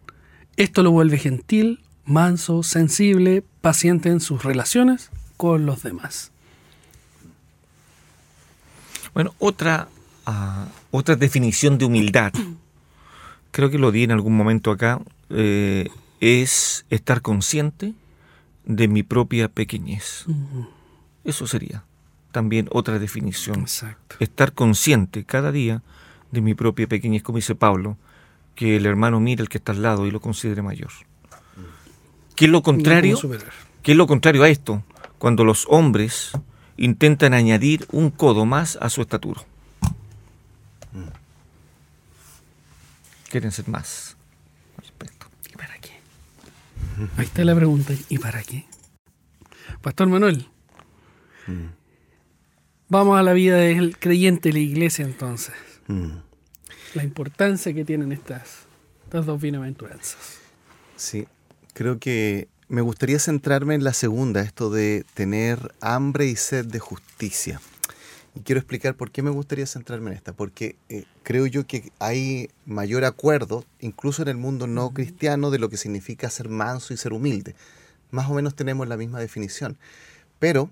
Esto 0.57 0.83
lo 0.83 0.91
vuelve 0.91 1.17
gentil, 1.17 1.79
manso, 2.05 2.63
sensible, 2.63 3.43
paciente 3.61 4.09
en 4.09 4.19
sus 4.19 4.43
relaciones 4.43 5.09
con 5.37 5.65
los 5.65 5.83
demás. 5.83 6.31
Bueno, 9.13 9.33
otra, 9.39 9.87
ah, 10.25 10.67
otra 10.91 11.15
definición 11.15 11.77
de 11.77 11.85
humildad, 11.85 12.33
creo 13.51 13.69
que 13.69 13.79
lo 13.79 13.91
di 13.91 14.03
en 14.03 14.11
algún 14.11 14.35
momento 14.35 14.71
acá, 14.71 14.99
eh, 15.29 15.89
es 16.19 16.85
estar 16.89 17.21
consciente 17.21 17.93
de 18.69 18.87
mi 18.87 19.01
propia 19.01 19.49
pequeñez. 19.49 20.25
Eso 21.23 21.47
sería 21.47 21.83
también 22.31 22.69
otra 22.71 22.99
definición. 22.99 23.65
Estar 24.19 24.53
consciente 24.53 25.25
cada 25.25 25.51
día 25.51 25.81
de 26.31 26.41
mi 26.41 26.53
propia 26.53 26.87
pequeñez, 26.87 27.23
como 27.23 27.39
dice 27.39 27.55
Pablo, 27.55 27.97
que 28.53 28.77
el 28.77 28.85
hermano 28.85 29.19
mire 29.19 29.41
el 29.41 29.49
que 29.49 29.57
está 29.57 29.71
al 29.71 29.81
lado 29.81 30.05
y 30.05 30.11
lo 30.11 30.21
considere 30.21 30.61
mayor. 30.61 30.91
¿Qué 32.35 32.45
es 32.45 32.51
lo 32.51 32.61
contrario? 32.61 33.17
¿Qué 33.81 33.93
es 33.93 33.97
lo 33.97 34.05
contrario 34.05 34.43
a 34.43 34.49
esto? 34.49 34.83
Cuando 35.17 35.43
los 35.43 35.65
hombres 35.67 36.31
intentan 36.77 37.33
añadir 37.33 37.87
un 37.91 38.11
codo 38.11 38.45
más 38.45 38.77
a 38.79 38.89
su 38.89 39.01
estatura. 39.01 39.41
Quieren 43.29 43.51
ser 43.51 43.67
más. 43.67 44.15
Ahí 47.17 47.25
está 47.25 47.45
la 47.45 47.55
pregunta. 47.55 47.93
¿Y 48.09 48.17
para 48.17 48.43
qué? 48.43 48.65
Pastor 49.81 50.07
Manuel. 50.07 50.47
Vamos 52.89 53.19
a 53.19 53.23
la 53.23 53.33
vida 53.33 53.57
del 53.57 53.97
creyente 53.97 54.49
de 54.49 54.53
la 54.53 54.59
iglesia 54.59 55.05
entonces. 55.05 55.55
La 56.93 57.03
importancia 57.03 57.73
que 57.73 57.85
tienen 57.85 58.11
estas, 58.11 58.65
estas 59.03 59.25
dos 59.25 59.41
bienaventuranzas. 59.41 60.39
Sí, 60.95 61.27
creo 61.73 61.99
que 61.99 62.47
me 62.67 62.81
gustaría 62.81 63.19
centrarme 63.19 63.75
en 63.75 63.83
la 63.83 63.93
segunda, 63.93 64.41
esto 64.41 64.69
de 64.69 65.05
tener 65.13 65.73
hambre 65.81 66.25
y 66.25 66.35
sed 66.35 66.65
de 66.65 66.79
justicia. 66.79 67.61
Y 68.35 68.41
quiero 68.41 68.59
explicar 68.59 68.95
por 68.95 69.11
qué 69.11 69.21
me 69.21 69.29
gustaría 69.29 69.65
centrarme 69.65 70.11
en 70.11 70.17
esta, 70.17 70.33
porque 70.33 70.75
eh, 70.89 71.05
creo 71.23 71.45
yo 71.47 71.65
que 71.65 71.91
hay 71.99 72.49
mayor 72.65 73.05
acuerdo, 73.05 73.65
incluso 73.79 74.21
en 74.21 74.27
el 74.27 74.37
mundo 74.37 74.67
no 74.67 74.91
cristiano, 74.91 75.51
de 75.51 75.59
lo 75.59 75.69
que 75.69 75.77
significa 75.77 76.29
ser 76.29 76.49
manso 76.49 76.93
y 76.93 76.97
ser 76.97 77.13
humilde. 77.13 77.55
Más 78.11 78.29
o 78.29 78.33
menos 78.33 78.55
tenemos 78.55 78.87
la 78.87 78.97
misma 78.97 79.19
definición. 79.19 79.77
Pero 80.39 80.69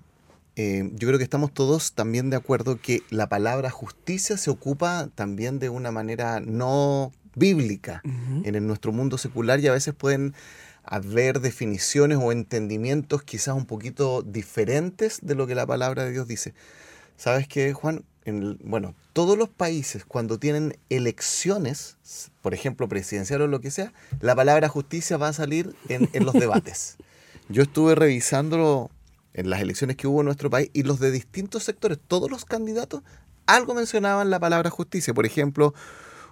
eh, 0.56 0.90
yo 0.94 1.06
creo 1.06 1.18
que 1.18 1.24
estamos 1.24 1.52
todos 1.52 1.92
también 1.92 2.30
de 2.30 2.36
acuerdo 2.36 2.80
que 2.80 3.02
la 3.10 3.28
palabra 3.28 3.70
justicia 3.70 4.36
se 4.36 4.50
ocupa 4.50 5.08
también 5.14 5.58
de 5.58 5.68
una 5.68 5.92
manera 5.92 6.40
no 6.40 7.12
bíblica 7.36 8.02
en 8.42 8.66
nuestro 8.66 8.90
mundo 8.90 9.16
secular 9.18 9.60
y 9.60 9.68
a 9.68 9.72
veces 9.72 9.94
pueden 9.94 10.34
a 10.82 10.98
ver 10.98 11.40
definiciones 11.40 12.18
o 12.20 12.32
entendimientos 12.32 13.22
quizás 13.22 13.54
un 13.54 13.66
poquito 13.66 14.22
diferentes 14.22 15.18
de 15.22 15.34
lo 15.34 15.46
que 15.46 15.54
la 15.54 15.66
palabra 15.66 16.04
de 16.04 16.12
Dios 16.12 16.26
dice. 16.26 16.54
¿Sabes 17.18 17.48
qué, 17.48 17.72
Juan? 17.72 18.04
En 18.24 18.58
bueno, 18.62 18.94
todos 19.12 19.36
los 19.36 19.48
países 19.48 20.04
cuando 20.04 20.38
tienen 20.38 20.78
elecciones, 20.88 21.96
por 22.42 22.54
ejemplo, 22.54 22.88
presidencial 22.88 23.42
o 23.42 23.48
lo 23.48 23.60
que 23.60 23.72
sea, 23.72 23.92
la 24.20 24.36
palabra 24.36 24.68
justicia 24.68 25.16
va 25.16 25.28
a 25.28 25.32
salir 25.32 25.74
en, 25.88 26.08
en 26.12 26.24
los 26.24 26.34
debates. 26.38 26.96
Yo 27.48 27.64
estuve 27.64 27.96
revisando 27.96 28.90
en 29.34 29.50
las 29.50 29.60
elecciones 29.60 29.96
que 29.96 30.06
hubo 30.06 30.20
en 30.20 30.26
nuestro 30.26 30.48
país 30.48 30.70
y 30.72 30.84
los 30.84 31.00
de 31.00 31.10
distintos 31.10 31.64
sectores, 31.64 31.98
todos 32.06 32.30
los 32.30 32.44
candidatos, 32.44 33.02
algo 33.46 33.74
mencionaban 33.74 34.30
la 34.30 34.38
palabra 34.38 34.70
justicia. 34.70 35.12
Por 35.12 35.26
ejemplo, 35.26 35.74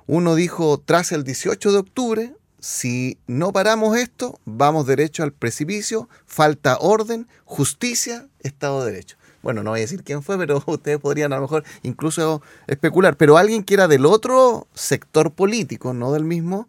uno 0.07 0.37
dijo, 0.37 0.79
tras 0.79 1.11
el 1.11 1.25
18 1.25 1.73
de 1.73 1.79
octubre, 1.79 2.33
si 2.61 3.19
no 3.27 3.53
paramos 3.53 3.97
esto, 3.97 4.39
vamos 4.45 4.87
derecho 4.87 5.25
al 5.25 5.33
precipicio, 5.33 6.09
falta 6.27 6.79
orden, 6.79 7.27
justicia, 7.45 8.29
Estado 8.41 8.85
de 8.85 8.93
Derecho. 8.93 9.17
Bueno, 9.47 9.63
no 9.63 9.71
voy 9.71 9.79
a 9.79 9.83
decir 9.83 10.03
quién 10.03 10.25
fue, 10.25 10.37
pero 10.39 10.61
ustedes 10.67 10.99
podrían 10.99 11.33
a 11.33 11.37
lo 11.37 11.43
mejor 11.43 11.63
incluso 11.85 12.43
especular. 12.67 13.17
Pero 13.17 13.39
alguien 13.39 13.63
que 13.63 13.75
era 13.75 13.87
del 13.87 14.05
otro 14.05 14.67
sector 14.75 15.35
político, 15.35 15.95
no 15.95 16.13
del 16.13 16.25
mismo, 16.25 16.69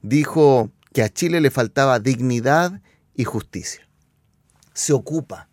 dijo 0.00 0.70
que 0.92 1.02
a 1.02 1.08
Chile 1.08 1.40
le 1.40 1.50
faltaba 1.50 1.98
dignidad 1.98 2.80
y 3.16 3.24
justicia. 3.24 3.88
Se 4.74 4.92
ocupa. 4.92 5.48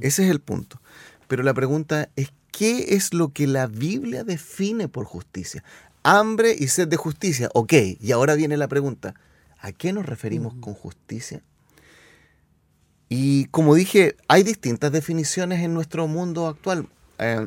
Ese 0.00 0.24
es 0.24 0.30
el 0.32 0.40
punto. 0.40 0.82
Pero 1.28 1.44
la 1.44 1.54
pregunta 1.54 2.08
es, 2.16 2.32
¿qué 2.50 2.96
es 2.96 3.14
lo 3.14 3.28
que 3.28 3.46
la 3.46 3.68
Biblia 3.68 4.24
define 4.24 4.88
por 4.88 5.04
justicia? 5.04 5.62
Hambre 6.02 6.52
y 6.58 6.66
sed 6.66 6.88
de 6.88 6.96
justicia. 6.96 7.48
Ok, 7.54 7.74
y 8.00 8.10
ahora 8.10 8.34
viene 8.34 8.56
la 8.56 8.66
pregunta, 8.66 9.14
¿a 9.60 9.70
qué 9.70 9.92
nos 9.92 10.04
referimos 10.04 10.54
con 10.54 10.74
justicia? 10.74 11.44
Y 13.14 13.44
como 13.50 13.74
dije, 13.74 14.16
hay 14.26 14.42
distintas 14.42 14.90
definiciones 14.90 15.62
en 15.62 15.74
nuestro 15.74 16.06
mundo 16.06 16.46
actual. 16.48 16.88
Eh, 17.18 17.46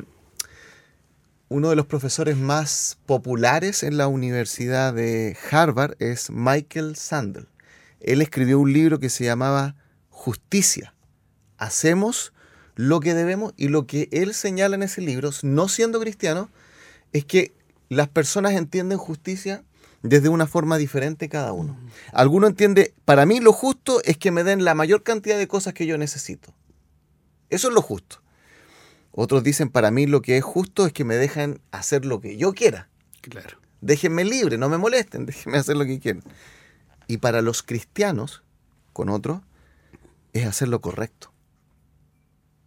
uno 1.48 1.70
de 1.70 1.74
los 1.74 1.86
profesores 1.86 2.36
más 2.36 2.98
populares 3.04 3.82
en 3.82 3.96
la 3.96 4.06
Universidad 4.06 4.94
de 4.94 5.36
Harvard 5.50 5.96
es 5.98 6.30
Michael 6.30 6.94
Sandel. 6.94 7.48
Él 7.98 8.22
escribió 8.22 8.60
un 8.60 8.72
libro 8.72 9.00
que 9.00 9.10
se 9.10 9.24
llamaba 9.24 9.74
Justicia. 10.08 10.94
Hacemos 11.58 12.32
lo 12.76 13.00
que 13.00 13.14
debemos 13.14 13.52
y 13.56 13.66
lo 13.66 13.88
que 13.88 14.08
él 14.12 14.34
señala 14.34 14.76
en 14.76 14.84
ese 14.84 15.00
libro, 15.00 15.30
no 15.42 15.66
siendo 15.66 15.98
cristiano, 15.98 16.48
es 17.12 17.24
que 17.24 17.52
las 17.88 18.06
personas 18.06 18.52
entienden 18.52 18.98
justicia 18.98 19.64
desde 20.02 20.28
una 20.28 20.46
forma 20.46 20.78
diferente 20.78 21.28
cada 21.28 21.52
uno. 21.52 21.78
Alguno 22.12 22.46
entiende, 22.46 22.94
para 23.04 23.26
mí 23.26 23.40
lo 23.40 23.52
justo 23.52 24.00
es 24.04 24.18
que 24.18 24.30
me 24.30 24.44
den 24.44 24.64
la 24.64 24.74
mayor 24.74 25.02
cantidad 25.02 25.38
de 25.38 25.48
cosas 25.48 25.74
que 25.74 25.86
yo 25.86 25.98
necesito. 25.98 26.54
Eso 27.50 27.68
es 27.68 27.74
lo 27.74 27.82
justo. 27.82 28.22
Otros 29.12 29.42
dicen, 29.42 29.70
para 29.70 29.90
mí 29.90 30.06
lo 30.06 30.20
que 30.22 30.36
es 30.36 30.44
justo 30.44 30.86
es 30.86 30.92
que 30.92 31.04
me 31.04 31.16
dejen 31.16 31.60
hacer 31.70 32.04
lo 32.04 32.20
que 32.20 32.36
yo 32.36 32.52
quiera. 32.52 32.88
Claro. 33.22 33.58
Déjenme 33.80 34.24
libre, 34.24 34.58
no 34.58 34.68
me 34.68 34.78
molesten, 34.78 35.26
déjenme 35.26 35.58
hacer 35.58 35.76
lo 35.76 35.84
que 35.84 35.98
quieran. 35.98 36.22
Y 37.06 37.18
para 37.18 37.40
los 37.40 37.62
cristianos, 37.62 38.42
con 38.92 39.08
otros, 39.08 39.40
es 40.32 40.46
hacer 40.46 40.68
lo 40.68 40.80
correcto. 40.80 41.32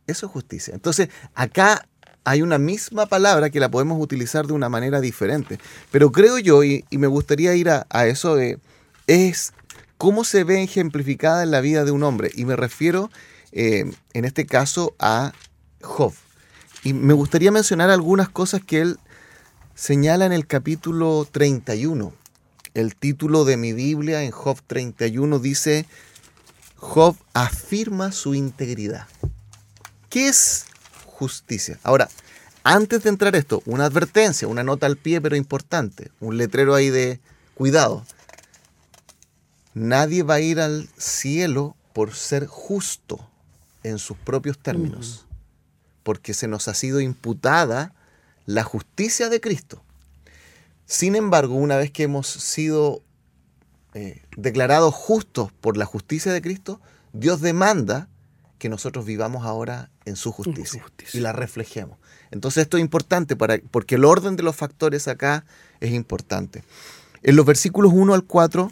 Eso 0.07 0.25
es 0.25 0.31
justicia. 0.31 0.73
Entonces, 0.73 1.09
acá 1.35 1.87
hay 2.29 2.43
una 2.43 2.59
misma 2.59 3.07
palabra 3.07 3.49
que 3.49 3.59
la 3.59 3.71
podemos 3.71 3.99
utilizar 3.99 4.45
de 4.45 4.53
una 4.53 4.69
manera 4.69 5.01
diferente. 5.01 5.57
Pero 5.89 6.11
creo 6.11 6.37
yo, 6.37 6.63
y, 6.63 6.85
me 6.91 7.07
gustaría 7.07 7.55
ir 7.55 7.71
a, 7.71 8.05
eso, 8.05 8.35
de, 8.35 8.59
es 9.07 9.51
cómo 9.97 10.23
se 10.23 10.43
ve 10.43 10.61
ejemplificada 10.61 11.41
en 11.41 11.49
la 11.49 11.59
vida 11.59 11.85
de 11.85 11.91
un 11.91 12.03
hombre. 12.03 12.29
Y 12.35 12.45
me 12.45 12.55
refiero, 12.55 13.09
eh, 13.51 13.91
en 14.13 14.25
este 14.25 14.45
caso, 14.45 14.93
a 14.99 15.33
Job. 15.81 16.13
Y 16.83 16.93
me 16.93 17.13
gustaría 17.13 17.51
mencionar 17.51 17.89
algunas 17.89 18.29
cosas 18.29 18.61
que 18.63 18.81
él 18.81 18.99
señala 19.73 20.27
en 20.27 20.31
el 20.31 20.45
capítulo 20.45 21.27
31. 21.31 22.13
El 22.75 22.95
título 22.95 23.43
de 23.43 23.57
mi 23.57 23.73
Biblia 23.73 24.21
en 24.21 24.29
Job 24.29 24.59
31 24.67 25.39
dice, 25.39 25.87
Job 26.75 27.15
afirma 27.33 28.11
su 28.11 28.35
integridad. 28.35 29.07
¿Qué 30.09 30.27
es 30.27 30.68
justicia. 31.19 31.77
Ahora, 31.84 32.10
antes 32.63 33.03
de 33.03 33.10
entrar 33.10 33.36
esto, 33.36 33.62
una 33.65 33.86
advertencia, 33.86 34.47
una 34.47 34.63
nota 34.63 34.86
al 34.86 34.95
pie 34.95 35.19
pero 35.19 35.36
importante, 35.36 36.12
un 36.21 36.38
letrero 36.38 36.75
ahí 36.75 36.89
de 36.89 37.19
cuidado. 37.55 38.05
Nadie 39.73 40.23
va 40.23 40.36
a 40.36 40.39
ir 40.39 40.62
al 40.62 40.88
cielo 40.97 41.75
por 41.93 42.13
ser 42.13 42.45
justo 42.47 43.19
en 43.84 43.99
sus 43.99 44.17
propios 44.17 44.58
términos, 44.58 45.25
porque 46.03 46.34
se 46.34 46.47
nos 46.47 46.67
ha 46.69 46.73
sido 46.73 47.01
imputada 47.01 47.93
la 48.45 48.63
justicia 48.63 49.27
de 49.29 49.41
Cristo. 49.41 49.84
Sin 50.86 51.15
embargo, 51.15 51.55
una 51.55 51.75
vez 51.75 51.91
que 51.91 52.03
hemos 52.03 52.27
sido 52.27 53.03
eh, 53.93 54.23
declarados 54.38 54.95
justos 54.95 55.51
por 55.51 55.75
la 55.75 55.86
justicia 55.86 56.32
de 56.32 56.41
Cristo, 56.41 56.79
Dios 57.12 57.41
demanda 57.41 58.08
que 58.60 58.69
nosotros 58.69 59.06
vivamos 59.06 59.45
ahora 59.45 59.89
en 60.06 60.15
su 60.15 60.32
justicia, 60.32 60.84
y 61.13 61.19
la 61.22 61.32
reflejemos. 61.32 61.98
Entonces 62.30 62.63
esto 62.63 62.78
es 62.78 62.82
importante 62.82 63.36
para, 63.36 63.58
porque 63.72 63.95
el 63.95 64.06
orden 64.06 64.36
de 64.36 64.43
los 64.43 64.56
factores 64.56 65.08
acá 65.08 65.45
es 65.80 65.91
importante. 65.91 66.63
En 67.24 67.36
los 67.36 67.45
versículos 67.45 67.91
1 67.93 68.13
al 68.13 68.24
4, 68.24 68.72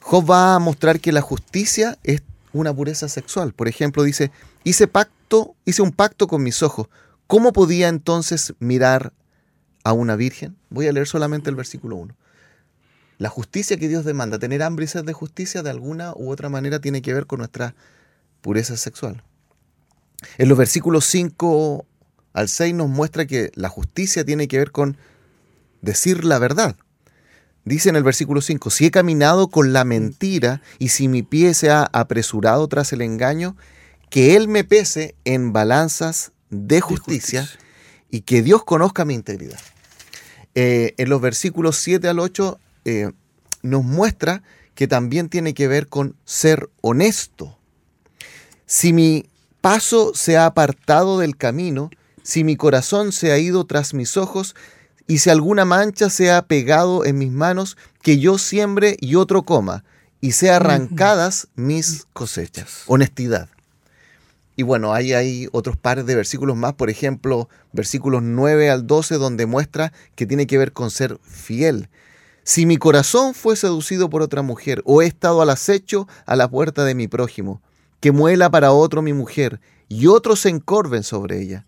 Job 0.00 0.30
va 0.30 0.54
a 0.54 0.58
mostrar 0.58 1.00
que 1.00 1.12
la 1.12 1.20
justicia 1.20 1.98
es 2.02 2.22
una 2.52 2.74
pureza 2.74 3.08
sexual. 3.08 3.52
Por 3.52 3.68
ejemplo, 3.68 4.02
dice, 4.02 4.30
hice 4.64 4.88
pacto, 4.88 5.54
hice 5.64 5.82
un 5.82 5.92
pacto 5.92 6.26
con 6.26 6.42
mis 6.42 6.62
ojos. 6.62 6.88
¿Cómo 7.26 7.52
podía 7.52 7.88
entonces 7.88 8.54
mirar 8.58 9.12
a 9.84 9.92
una 9.92 10.16
virgen? 10.16 10.56
Voy 10.70 10.88
a 10.88 10.92
leer 10.92 11.06
solamente 11.06 11.50
el 11.50 11.56
versículo 11.56 11.96
1. 11.96 12.16
La 13.18 13.28
justicia 13.28 13.76
que 13.76 13.88
Dios 13.88 14.04
demanda, 14.04 14.38
tener 14.38 14.62
hambre 14.62 14.86
y 14.86 14.88
sed 14.88 15.04
de 15.04 15.12
justicia, 15.12 15.62
de 15.62 15.70
alguna 15.70 16.12
u 16.16 16.30
otra 16.30 16.48
manera 16.48 16.80
tiene 16.80 17.02
que 17.02 17.14
ver 17.14 17.26
con 17.26 17.38
nuestra 17.38 17.74
pureza 18.42 18.76
sexual. 18.76 19.22
En 20.36 20.48
los 20.48 20.58
versículos 20.58 21.06
5 21.06 21.86
al 22.34 22.48
6 22.48 22.74
nos 22.74 22.88
muestra 22.88 23.26
que 23.26 23.50
la 23.54 23.70
justicia 23.70 24.24
tiene 24.24 24.46
que 24.48 24.58
ver 24.58 24.70
con 24.70 24.98
decir 25.80 26.24
la 26.24 26.38
verdad. 26.38 26.76
Dice 27.64 27.88
en 27.88 27.96
el 27.96 28.02
versículo 28.02 28.40
5, 28.40 28.70
si 28.70 28.86
he 28.86 28.90
caminado 28.90 29.48
con 29.48 29.72
la 29.72 29.84
mentira 29.84 30.60
y 30.78 30.88
si 30.88 31.08
mi 31.08 31.22
pie 31.22 31.54
se 31.54 31.70
ha 31.70 31.88
apresurado 31.92 32.68
tras 32.68 32.92
el 32.92 33.00
engaño, 33.00 33.56
que 34.10 34.36
Él 34.36 34.48
me 34.48 34.64
pese 34.64 35.14
en 35.24 35.52
balanzas 35.52 36.32
de 36.50 36.80
justicia, 36.82 37.48
y 38.12 38.20
que 38.20 38.42
Dios 38.42 38.62
conozca 38.62 39.04
mi 39.04 39.14
integridad. 39.14 39.58
Eh, 40.54 40.94
en 40.98 41.08
los 41.08 41.20
versículos 41.20 41.78
7 41.78 42.06
al 42.06 42.20
8 42.20 42.60
eh, 42.84 43.10
nos 43.62 43.82
muestra 43.82 44.42
que 44.74 44.86
también 44.86 45.30
tiene 45.30 45.54
que 45.54 45.66
ver 45.66 45.88
con 45.88 46.14
ser 46.24 46.68
honesto. 46.82 47.58
Si 48.74 48.94
mi 48.94 49.26
paso 49.60 50.12
se 50.14 50.38
ha 50.38 50.46
apartado 50.46 51.18
del 51.18 51.36
camino, 51.36 51.90
si 52.22 52.42
mi 52.42 52.56
corazón 52.56 53.12
se 53.12 53.30
ha 53.30 53.36
ido 53.36 53.66
tras 53.66 53.92
mis 53.92 54.16
ojos, 54.16 54.56
y 55.06 55.18
si 55.18 55.28
alguna 55.28 55.66
mancha 55.66 56.08
se 56.08 56.32
ha 56.32 56.40
pegado 56.40 57.04
en 57.04 57.18
mis 57.18 57.30
manos, 57.30 57.76
que 58.00 58.18
yo 58.18 58.38
siembre 58.38 58.96
y 58.98 59.16
otro 59.16 59.42
coma, 59.42 59.84
y 60.22 60.32
sea 60.32 60.56
arrancadas 60.56 61.48
mis 61.54 62.06
cosechas. 62.14 62.84
Honestidad. 62.86 63.50
Y 64.56 64.62
bueno, 64.62 64.94
hay, 64.94 65.12
hay 65.12 65.48
otros 65.52 65.76
pares 65.76 66.06
de 66.06 66.14
versículos 66.14 66.56
más, 66.56 66.72
por 66.72 66.88
ejemplo, 66.88 67.50
versículos 67.72 68.22
9 68.22 68.70
al 68.70 68.86
12, 68.86 69.16
donde 69.16 69.44
muestra 69.44 69.92
que 70.14 70.24
tiene 70.24 70.46
que 70.46 70.56
ver 70.56 70.72
con 70.72 70.90
ser 70.90 71.18
fiel. 71.24 71.90
Si 72.42 72.64
mi 72.64 72.78
corazón 72.78 73.34
fue 73.34 73.54
seducido 73.54 74.08
por 74.08 74.22
otra 74.22 74.40
mujer, 74.40 74.80
o 74.86 75.02
he 75.02 75.06
estado 75.06 75.42
al 75.42 75.50
acecho 75.50 76.08
a 76.24 76.36
la 76.36 76.48
puerta 76.48 76.86
de 76.86 76.94
mi 76.94 77.06
prójimo, 77.06 77.60
que 78.02 78.10
muela 78.10 78.50
para 78.50 78.72
otro 78.72 79.00
mi 79.00 79.12
mujer, 79.12 79.60
y 79.88 80.08
otros 80.08 80.40
se 80.40 80.48
encorven 80.48 81.04
sobre 81.04 81.40
ella. 81.40 81.66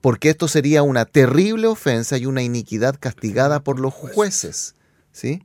Porque 0.00 0.30
esto 0.30 0.46
sería 0.46 0.84
una 0.84 1.04
terrible 1.04 1.66
ofensa 1.66 2.16
y 2.16 2.26
una 2.26 2.42
iniquidad 2.42 2.94
castigada 2.98 3.64
por 3.64 3.80
los 3.80 3.92
jueces, 3.92 4.76
¿sí? 5.10 5.42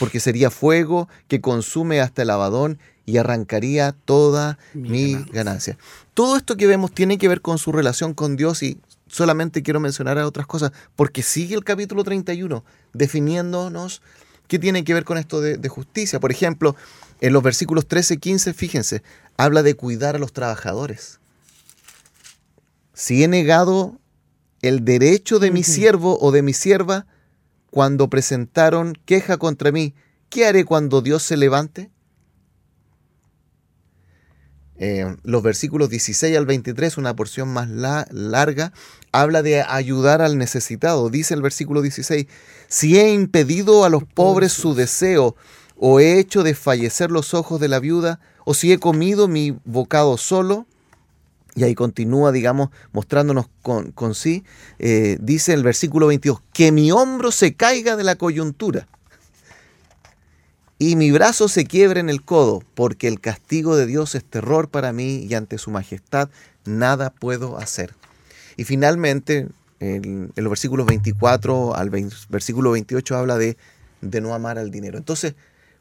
Porque 0.00 0.18
sería 0.18 0.50
fuego 0.50 1.08
que 1.28 1.40
consume 1.40 2.00
hasta 2.00 2.22
el 2.22 2.30
abadón 2.30 2.80
y 3.04 3.18
arrancaría 3.18 3.92
toda 3.92 4.58
mi, 4.74 5.14
ganancia. 5.30 5.78
Todo 6.12 6.36
esto 6.36 6.56
que 6.56 6.66
vemos 6.66 6.90
tiene 6.90 7.16
que 7.16 7.28
ver 7.28 7.40
con 7.40 7.58
su 7.58 7.70
relación 7.70 8.14
con 8.14 8.34
Dios 8.34 8.64
y 8.64 8.80
solamente 9.06 9.62
quiero 9.62 9.78
mencionar 9.78 10.18
otras 10.18 10.48
cosas, 10.48 10.72
porque 10.96 11.22
sigue 11.22 11.54
el 11.54 11.62
capítulo 11.62 12.02
31 12.02 12.64
definiéndonos 12.94 14.02
qué 14.48 14.58
tiene 14.58 14.82
que 14.82 14.94
ver 14.94 15.04
con 15.04 15.18
esto 15.18 15.40
de, 15.40 15.56
de 15.56 15.68
justicia. 15.68 16.18
Por 16.18 16.32
ejemplo, 16.32 16.74
en 17.20 17.32
los 17.32 17.42
versículos 17.42 17.86
13 17.86 18.14
y 18.14 18.18
15, 18.18 18.54
fíjense, 18.54 19.02
habla 19.36 19.62
de 19.62 19.74
cuidar 19.74 20.16
a 20.16 20.18
los 20.18 20.32
trabajadores. 20.32 21.18
Si 22.92 23.22
he 23.22 23.28
negado 23.28 23.98
el 24.62 24.84
derecho 24.84 25.38
de 25.38 25.50
mi 25.50 25.62
siervo 25.62 26.18
o 26.20 26.32
de 26.32 26.42
mi 26.42 26.52
sierva 26.52 27.06
cuando 27.70 28.08
presentaron 28.08 28.94
queja 29.04 29.36
contra 29.36 29.70
mí, 29.70 29.94
¿qué 30.28 30.46
haré 30.46 30.64
cuando 30.64 31.02
Dios 31.02 31.22
se 31.22 31.36
levante? 31.36 31.90
Eh, 34.78 35.16
los 35.22 35.42
versículos 35.42 35.88
16 35.88 36.36
al 36.36 36.44
23, 36.44 36.98
una 36.98 37.16
porción 37.16 37.48
más 37.48 37.70
larga, 37.70 38.72
habla 39.12 39.42
de 39.42 39.62
ayudar 39.62 40.20
al 40.20 40.36
necesitado. 40.36 41.08
Dice 41.08 41.32
el 41.34 41.42
versículo 41.42 41.80
16, 41.80 42.26
si 42.68 42.98
he 42.98 43.12
impedido 43.12 43.84
a 43.84 43.88
los 43.88 44.04
pobres 44.04 44.52
su 44.52 44.74
deseo, 44.74 45.34
o 45.78 46.00
he 46.00 46.18
hecho 46.18 46.42
desfallecer 46.42 47.10
los 47.10 47.34
ojos 47.34 47.60
de 47.60 47.68
la 47.68 47.80
viuda, 47.80 48.20
o 48.44 48.54
si 48.54 48.72
he 48.72 48.78
comido 48.78 49.28
mi 49.28 49.56
bocado 49.64 50.16
solo, 50.16 50.66
y 51.54 51.64
ahí 51.64 51.74
continúa, 51.74 52.32
digamos, 52.32 52.68
mostrándonos 52.92 53.46
con, 53.62 54.14
sí, 54.14 54.44
eh, 54.78 55.16
dice 55.20 55.54
el 55.54 55.62
versículo 55.62 56.06
22, 56.08 56.42
que 56.52 56.70
mi 56.70 56.92
hombro 56.92 57.32
se 57.32 57.54
caiga 57.54 57.96
de 57.96 58.04
la 58.04 58.16
coyuntura 58.16 58.86
y 60.78 60.96
mi 60.96 61.10
brazo 61.10 61.48
se 61.48 61.64
quiebre 61.64 62.00
en 62.00 62.10
el 62.10 62.22
codo, 62.22 62.62
porque 62.74 63.08
el 63.08 63.20
castigo 63.20 63.76
de 63.76 63.86
Dios 63.86 64.14
es 64.14 64.24
terror 64.24 64.68
para 64.68 64.92
mí 64.92 65.26
y 65.28 65.34
ante 65.34 65.56
su 65.56 65.70
majestad 65.70 66.28
nada 66.66 67.10
puedo 67.10 67.58
hacer. 67.58 67.94
Y 68.58 68.64
finalmente, 68.64 69.48
en, 69.80 70.32
los 70.36 70.50
versículos 70.50 70.86
24 70.86 71.74
al 71.74 71.90
versículo 72.28 72.72
28 72.72 73.16
habla 73.16 73.38
de, 73.38 73.56
de 74.02 74.20
no 74.20 74.34
amar 74.34 74.58
al 74.58 74.70
dinero. 74.70 74.98
Entonces, 74.98 75.34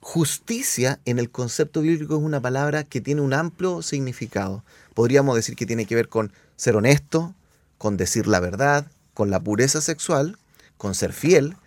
justicia 0.05 0.99
en 1.05 1.17
el 1.17 1.31
concepto 1.31 1.81
bíblico 1.81 2.15
es 2.15 2.21
una 2.21 2.39
palabra 2.39 2.83
que 2.83 3.01
tiene 3.01 3.21
un 3.21 3.33
amplio 3.33 3.81
significado. 3.81 4.63
Podríamos 4.93 5.35
decir 5.35 5.55
que 5.55 5.65
tiene 5.65 5.87
que 5.87 5.95
ver 5.95 6.09
con 6.09 6.31
ser 6.57 6.75
honesto, 6.75 7.33
con 7.79 7.97
decir 7.97 8.27
la 8.27 8.39
verdad, 8.39 8.85
con 9.15 9.31
la 9.31 9.39
pureza 9.39 9.81
sexual, 9.81 10.37
con 10.77 10.93
ser 10.93 11.11
fiel, 11.11 11.57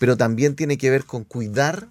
pero 0.00 0.16
también 0.16 0.56
tiene 0.56 0.76
que 0.76 0.90
ver 0.90 1.04
con 1.04 1.22
cuidar 1.22 1.86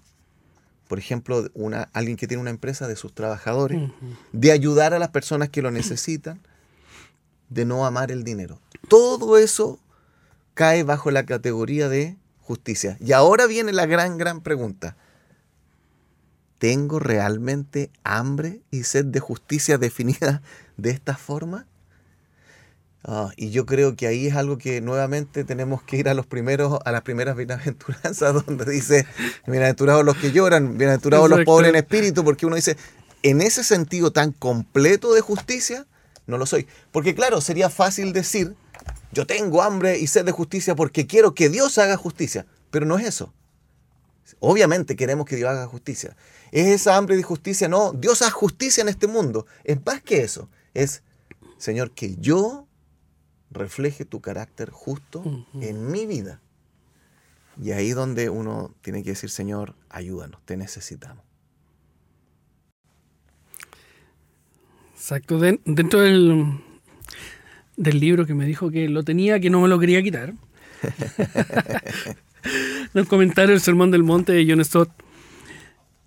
por 0.88 0.98
ejemplo, 0.98 1.48
una, 1.54 1.88
alguien 1.94 2.18
que 2.18 2.28
tiene 2.28 2.42
una 2.42 2.50
empresa 2.50 2.86
de 2.86 2.96
sus 2.96 3.14
trabajadores, 3.14 3.90
de 4.32 4.52
ayudar 4.52 4.92
a 4.92 4.98
las 4.98 5.08
personas 5.08 5.48
que 5.48 5.62
lo 5.62 5.70
necesitan, 5.70 6.38
de 7.48 7.64
no 7.64 7.86
amar 7.86 8.12
el 8.12 8.24
dinero. 8.24 8.60
Todo 8.88 9.38
eso 9.38 9.78
cae 10.52 10.82
bajo 10.82 11.10
la 11.10 11.24
categoría 11.24 11.88
de 11.88 12.16
justicia. 12.42 12.98
Y 13.00 13.12
ahora 13.12 13.46
viene 13.46 13.72
la 13.72 13.86
gran, 13.86 14.18
gran 14.18 14.42
pregunta. 14.42 14.96
¿Tengo 16.64 16.98
realmente 16.98 17.90
hambre 18.04 18.62
y 18.70 18.84
sed 18.84 19.04
de 19.04 19.20
justicia 19.20 19.76
definida 19.86 20.40
de 20.78 20.92
esta 20.92 21.14
forma? 21.14 21.66
Ah, 23.04 23.28
y 23.36 23.50
yo 23.50 23.66
creo 23.66 23.96
que 23.96 24.06
ahí 24.06 24.28
es 24.28 24.34
algo 24.34 24.56
que 24.56 24.80
nuevamente 24.80 25.44
tenemos 25.44 25.82
que 25.82 25.98
ir 25.98 26.08
a 26.08 26.14
los 26.14 26.24
primeros, 26.24 26.78
a 26.86 26.90
las 26.90 27.02
primeras 27.02 27.36
bienaventuranzas, 27.36 28.46
donde 28.46 28.64
dice, 28.64 29.06
bienaventurados 29.46 30.06
los 30.06 30.16
que 30.16 30.32
lloran, 30.32 30.78
bienaventurados 30.78 31.28
los 31.28 31.44
pobres 31.44 31.68
en 31.68 31.76
espíritu, 31.76 32.24
porque 32.24 32.46
uno 32.46 32.56
dice, 32.56 32.78
en 33.22 33.42
ese 33.42 33.62
sentido 33.62 34.10
tan 34.10 34.32
completo 34.32 35.12
de 35.12 35.20
justicia, 35.20 35.86
no 36.26 36.38
lo 36.38 36.46
soy. 36.46 36.66
Porque 36.92 37.14
claro, 37.14 37.42
sería 37.42 37.68
fácil 37.68 38.14
decir, 38.14 38.54
yo 39.12 39.26
tengo 39.26 39.60
hambre 39.60 39.98
y 39.98 40.06
sed 40.06 40.24
de 40.24 40.32
justicia 40.32 40.74
porque 40.74 41.06
quiero 41.06 41.34
que 41.34 41.50
Dios 41.50 41.76
haga 41.76 41.98
justicia, 41.98 42.46
pero 42.70 42.86
no 42.86 42.98
es 42.98 43.04
eso. 43.04 43.34
Obviamente 44.40 44.96
queremos 44.96 45.26
que 45.26 45.36
Dios 45.36 45.50
haga 45.50 45.66
justicia. 45.66 46.16
Es 46.50 46.66
esa 46.68 46.96
hambre 46.96 47.16
de 47.16 47.22
justicia, 47.22 47.68
no, 47.68 47.92
Dios 47.92 48.22
haga 48.22 48.30
justicia 48.30 48.82
en 48.82 48.88
este 48.88 49.06
mundo. 49.06 49.46
Es 49.64 49.78
más 49.84 50.02
que 50.02 50.22
eso, 50.22 50.48
es, 50.72 51.02
Señor, 51.58 51.90
que 51.92 52.16
yo 52.16 52.66
refleje 53.50 54.04
tu 54.04 54.20
carácter 54.20 54.70
justo 54.70 55.46
en 55.60 55.90
mi 55.90 56.06
vida. 56.06 56.40
Y 57.62 57.70
ahí 57.70 57.92
donde 57.92 58.30
uno 58.30 58.74
tiene 58.82 59.02
que 59.02 59.10
decir, 59.10 59.30
Señor, 59.30 59.76
ayúdanos, 59.88 60.40
te 60.44 60.56
necesitamos. 60.56 61.24
Exacto. 64.94 65.38
dentro 65.38 66.00
del, 66.00 66.60
del 67.76 68.00
libro 68.00 68.26
que 68.26 68.34
me 68.34 68.46
dijo 68.46 68.70
que 68.70 68.88
lo 68.88 69.04
tenía, 69.04 69.38
que 69.38 69.50
no 69.50 69.60
me 69.60 69.68
lo 69.68 69.78
quería 69.78 70.02
quitar. 70.02 70.34
el 72.94 73.06
comentario 73.06 73.50
del 73.50 73.60
Sermón 73.60 73.90
del 73.90 74.02
Monte 74.02 74.32
de 74.32 74.46
John 74.48 74.64
Stott. 74.64 74.90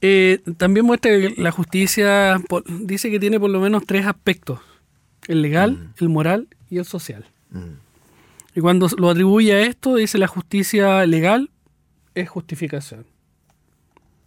Eh, 0.02 0.42
también 0.58 0.86
muestra 0.86 1.12
que 1.12 1.34
la 1.38 1.52
justicia 1.52 2.40
dice 2.68 3.10
que 3.10 3.20
tiene 3.20 3.40
por 3.40 3.50
lo 3.50 3.60
menos 3.60 3.86
tres 3.86 4.06
aspectos: 4.06 4.60
el 5.28 5.42
legal, 5.42 5.94
el 5.98 6.10
moral 6.10 6.48
y 6.70 6.78
el 6.78 6.86
social. 6.86 7.26
Y 8.56 8.62
cuando 8.62 8.88
lo 8.98 9.10
atribuye 9.10 9.54
a 9.54 9.62
esto, 9.62 9.96
dice 9.96 10.18
la 10.18 10.28
justicia 10.28 11.06
legal 11.06 11.50
es 12.16 12.30
justificación. 12.30 13.06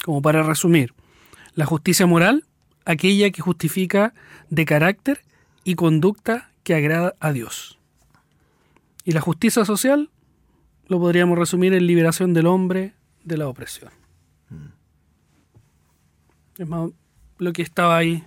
Como 0.04 0.22
para 0.22 0.42
resumir, 0.42 0.94
la 1.54 1.66
justicia 1.66 2.06
moral, 2.06 2.44
aquella 2.84 3.30
que 3.30 3.42
justifica 3.42 4.14
de 4.48 4.64
carácter 4.64 5.20
y 5.64 5.74
conducta 5.74 6.50
que 6.62 6.74
agrada 6.74 7.14
a 7.20 7.32
Dios. 7.32 7.78
Y 9.04 9.12
la 9.12 9.20
justicia 9.20 9.64
social 9.64 10.10
lo 10.90 10.98
podríamos 10.98 11.38
resumir 11.38 11.72
en 11.72 11.86
liberación 11.86 12.34
del 12.34 12.46
hombre 12.46 12.94
de 13.22 13.36
la 13.36 13.46
opresión. 13.46 13.92
Es 16.58 16.66
más, 16.66 16.90
lo 17.38 17.52
que 17.52 17.62
estaba 17.62 17.96
ahí 17.96 18.24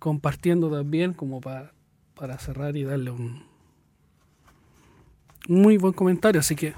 compartiendo 0.00 0.68
también 0.68 1.14
como 1.14 1.40
para, 1.40 1.72
para 2.16 2.36
cerrar 2.40 2.76
y 2.76 2.82
darle 2.82 3.12
un, 3.12 3.44
muy 5.46 5.76
buen 5.76 5.92
comentario, 5.92 6.40
así 6.40 6.56
que 6.56 6.74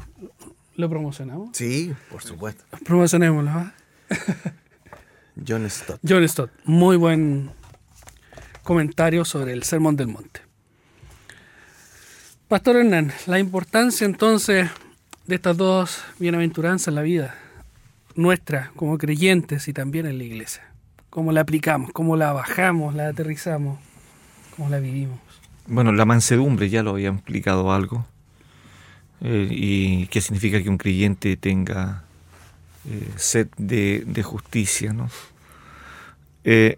lo 0.75 0.91
promocionamos. 0.91 1.57
Sí, 1.57 1.95
por 2.11 2.23
supuesto. 2.23 2.63
Promocionémoslo. 2.85 3.51
¿ah? 3.51 3.73
John 5.49 5.69
Stott. 5.71 5.99
John 6.07 6.29
Stott, 6.29 6.51
muy 6.67 6.99
buen 6.99 7.51
comentario 8.63 9.25
sobre 9.25 9.55
el 9.55 9.63
Sermón 9.63 9.97
del 9.97 10.09
Monte. 10.09 10.43
Pastor 12.49 12.77
Hernán, 12.77 13.13
la 13.27 13.39
importancia 13.39 14.05
entonces 14.05 14.71
de 15.27 15.35
estas 15.35 15.57
dos 15.57 16.03
bienaventuranzas 16.19 16.89
en 16.89 16.95
la 16.95 17.03
vida 17.03 17.35
nuestra 18.15 18.73
como 18.77 18.97
creyentes 18.97 19.69
y 19.69 19.73
también 19.73 20.07
en 20.07 20.19
la 20.19 20.25
iglesia. 20.25 20.63
¿Cómo 21.11 21.33
la 21.33 21.43
aplicamos? 21.43 21.91
¿Cómo 21.93 22.17
la 22.17 22.33
bajamos? 22.33 22.95
¿La 22.95 23.09
aterrizamos? 23.09 23.79
¿Cómo 24.57 24.69
la 24.69 24.79
vivimos? 24.79 25.19
Bueno, 25.67 25.93
la 25.93 26.05
mansedumbre 26.05 26.69
ya 26.69 26.83
lo 26.83 26.91
había 26.91 27.11
explicado 27.11 27.73
algo. 27.73 28.07
Eh, 29.21 29.49
y 29.51 30.07
qué 30.09 30.21
significa 30.21 30.63
que 30.63 30.69
un 30.69 30.79
creyente 30.79 31.37
tenga 31.37 32.05
eh, 32.89 33.09
sed 33.17 33.49
de, 33.57 34.23
justicia. 34.23 34.93
¿no? 34.93 35.11
Eh, 36.45 36.77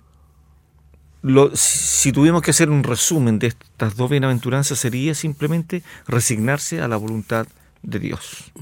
si 1.54 2.12
tuvimos 2.12 2.42
que 2.42 2.52
hacer 2.52 2.70
un 2.70 2.84
resumen 2.84 3.38
de 3.38 3.48
estas 3.48 3.96
dos 3.96 4.10
bienaventuranzas 4.10 4.78
sería 4.78 5.14
simplemente 5.14 5.82
resignarse 6.06 6.80
a 6.80 6.88
la 6.88 6.96
voluntad 6.96 7.46
Dios. 7.82 8.52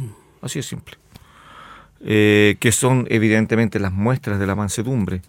Así 0.42 0.58
es 0.58 0.66
simple. 0.66 0.96
que 2.00 2.72
son 2.72 3.06
evidentemente 3.10 3.78
las 3.80 3.92
muestras 3.92 4.38
de 4.38 4.46
la 4.46 4.54
mansedumbre. 4.54 5.22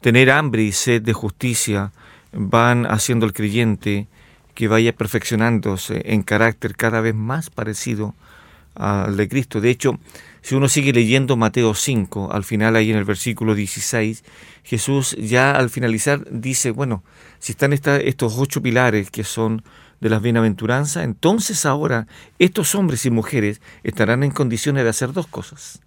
Tener 0.00 0.30
hambre 0.30 0.62
y 0.62 0.72
sed 0.72 1.02
de 1.02 1.12
justicia 1.12 1.92
van 2.32 2.86
haciendo 2.86 3.26
al 3.26 3.32
creyente 3.32 4.06
que 4.54 4.68
vaya 4.68 4.92
perfeccionándose 4.94 6.02
en 6.12 6.22
carácter 6.22 6.76
cada 6.76 7.00
vez 7.00 7.14
más 7.14 7.50
parecido 7.50 8.14
al 8.74 9.16
de 9.16 9.28
Cristo. 9.28 9.60
De 9.60 9.70
hecho, 9.70 9.98
si 10.42 10.54
uno 10.54 10.68
sigue 10.68 10.92
leyendo 10.92 11.36
Mateo 11.36 11.74
5, 11.74 12.32
al 12.32 12.44
final 12.44 12.76
ahí 12.76 12.90
en 12.90 12.96
el 12.96 13.04
versículo 13.04 13.54
16, 13.54 14.24
Jesús 14.62 15.16
ya 15.18 15.52
al 15.52 15.70
finalizar 15.70 16.26
dice, 16.30 16.70
bueno, 16.70 17.02
si 17.38 17.52
están 17.52 17.72
estos 17.72 18.38
ocho 18.38 18.62
pilares 18.62 19.10
que 19.10 19.24
son 19.24 19.62
de 20.00 20.08
las 20.08 20.22
bienaventuranzas, 20.22 21.04
entonces 21.04 21.66
ahora 21.66 22.06
estos 22.38 22.74
hombres 22.74 23.04
y 23.06 23.10
mujeres 23.10 23.60
estarán 23.82 24.22
en 24.22 24.30
condiciones 24.30 24.84
de 24.84 24.90
hacer 24.90 25.12
dos 25.12 25.26
cosas, 25.26 25.80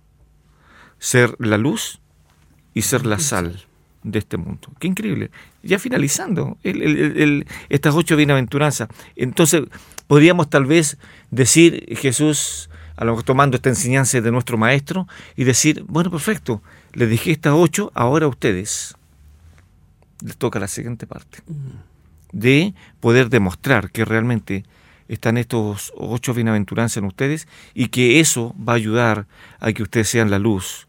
ser 1.00 1.36
la 1.40 1.58
luz 1.58 2.00
y 2.74 2.84
ser 2.84 3.06
la 3.06 3.20
sal 3.20 3.66
de 4.04 4.20
este 4.20 4.38
mundo. 4.38 4.70
Qué 4.80 4.88
increíble. 4.88 5.32
Ya 5.64 5.80
finalizando 5.80 6.58
estas 7.70 7.96
ocho 7.96 8.16
bienaventuranzas. 8.16 8.90
Entonces, 9.16 9.64
podríamos 10.08 10.50
tal 10.50 10.66
vez 10.66 10.98
decir, 11.32 11.86
Jesús, 11.98 12.70
a 12.98 13.06
lo 13.06 13.12
mejor 13.12 13.24
tomando 13.24 13.56
esta 13.56 13.70
enseñanza 13.70 14.22
de 14.22 14.32
nuestro 14.32 14.58
maestro, 14.58 15.08
y 15.36 15.44
decir, 15.44 15.86
bueno, 15.88 16.12
perfecto, 16.12 16.62
les 16.94 17.10
dije 17.10 17.32
estas 17.32 17.54
ocho, 17.56 17.92
ahora 17.96 18.26
a 18.26 18.30
ustedes 18.30 18.96
les 20.22 20.38
toca 20.38 20.60
la 20.60 20.68
siguiente 20.68 21.08
parte. 21.08 21.40
De 22.34 22.74
poder 23.00 23.30
demostrar 23.30 23.90
que 23.92 24.04
realmente 24.04 24.66
están 25.08 25.38
estos 25.38 25.94
ocho 25.96 26.34
bienaventuranzas 26.34 26.98
en 26.98 27.06
ustedes 27.06 27.48
y 27.74 27.88
que 27.88 28.20
eso 28.20 28.54
va 28.58 28.74
a 28.74 28.76
ayudar 28.76 29.28
a 29.60 29.72
que 29.72 29.84
ustedes 29.84 30.10
sean 30.10 30.30
la 30.30 30.40
luz 30.40 30.88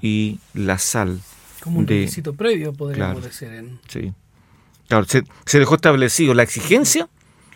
y 0.00 0.38
la 0.54 0.78
sal 0.78 1.20
como 1.64 1.78
un 1.78 1.86
requisito 1.86 2.34
previo, 2.34 2.74
podríamos 2.74 3.24
decir. 3.24 3.48
Sí. 3.88 4.12
Claro, 4.86 5.06
se, 5.06 5.58
dejó 5.58 5.76
establecido 5.76 6.34
la 6.34 6.42
exigencia 6.42 7.08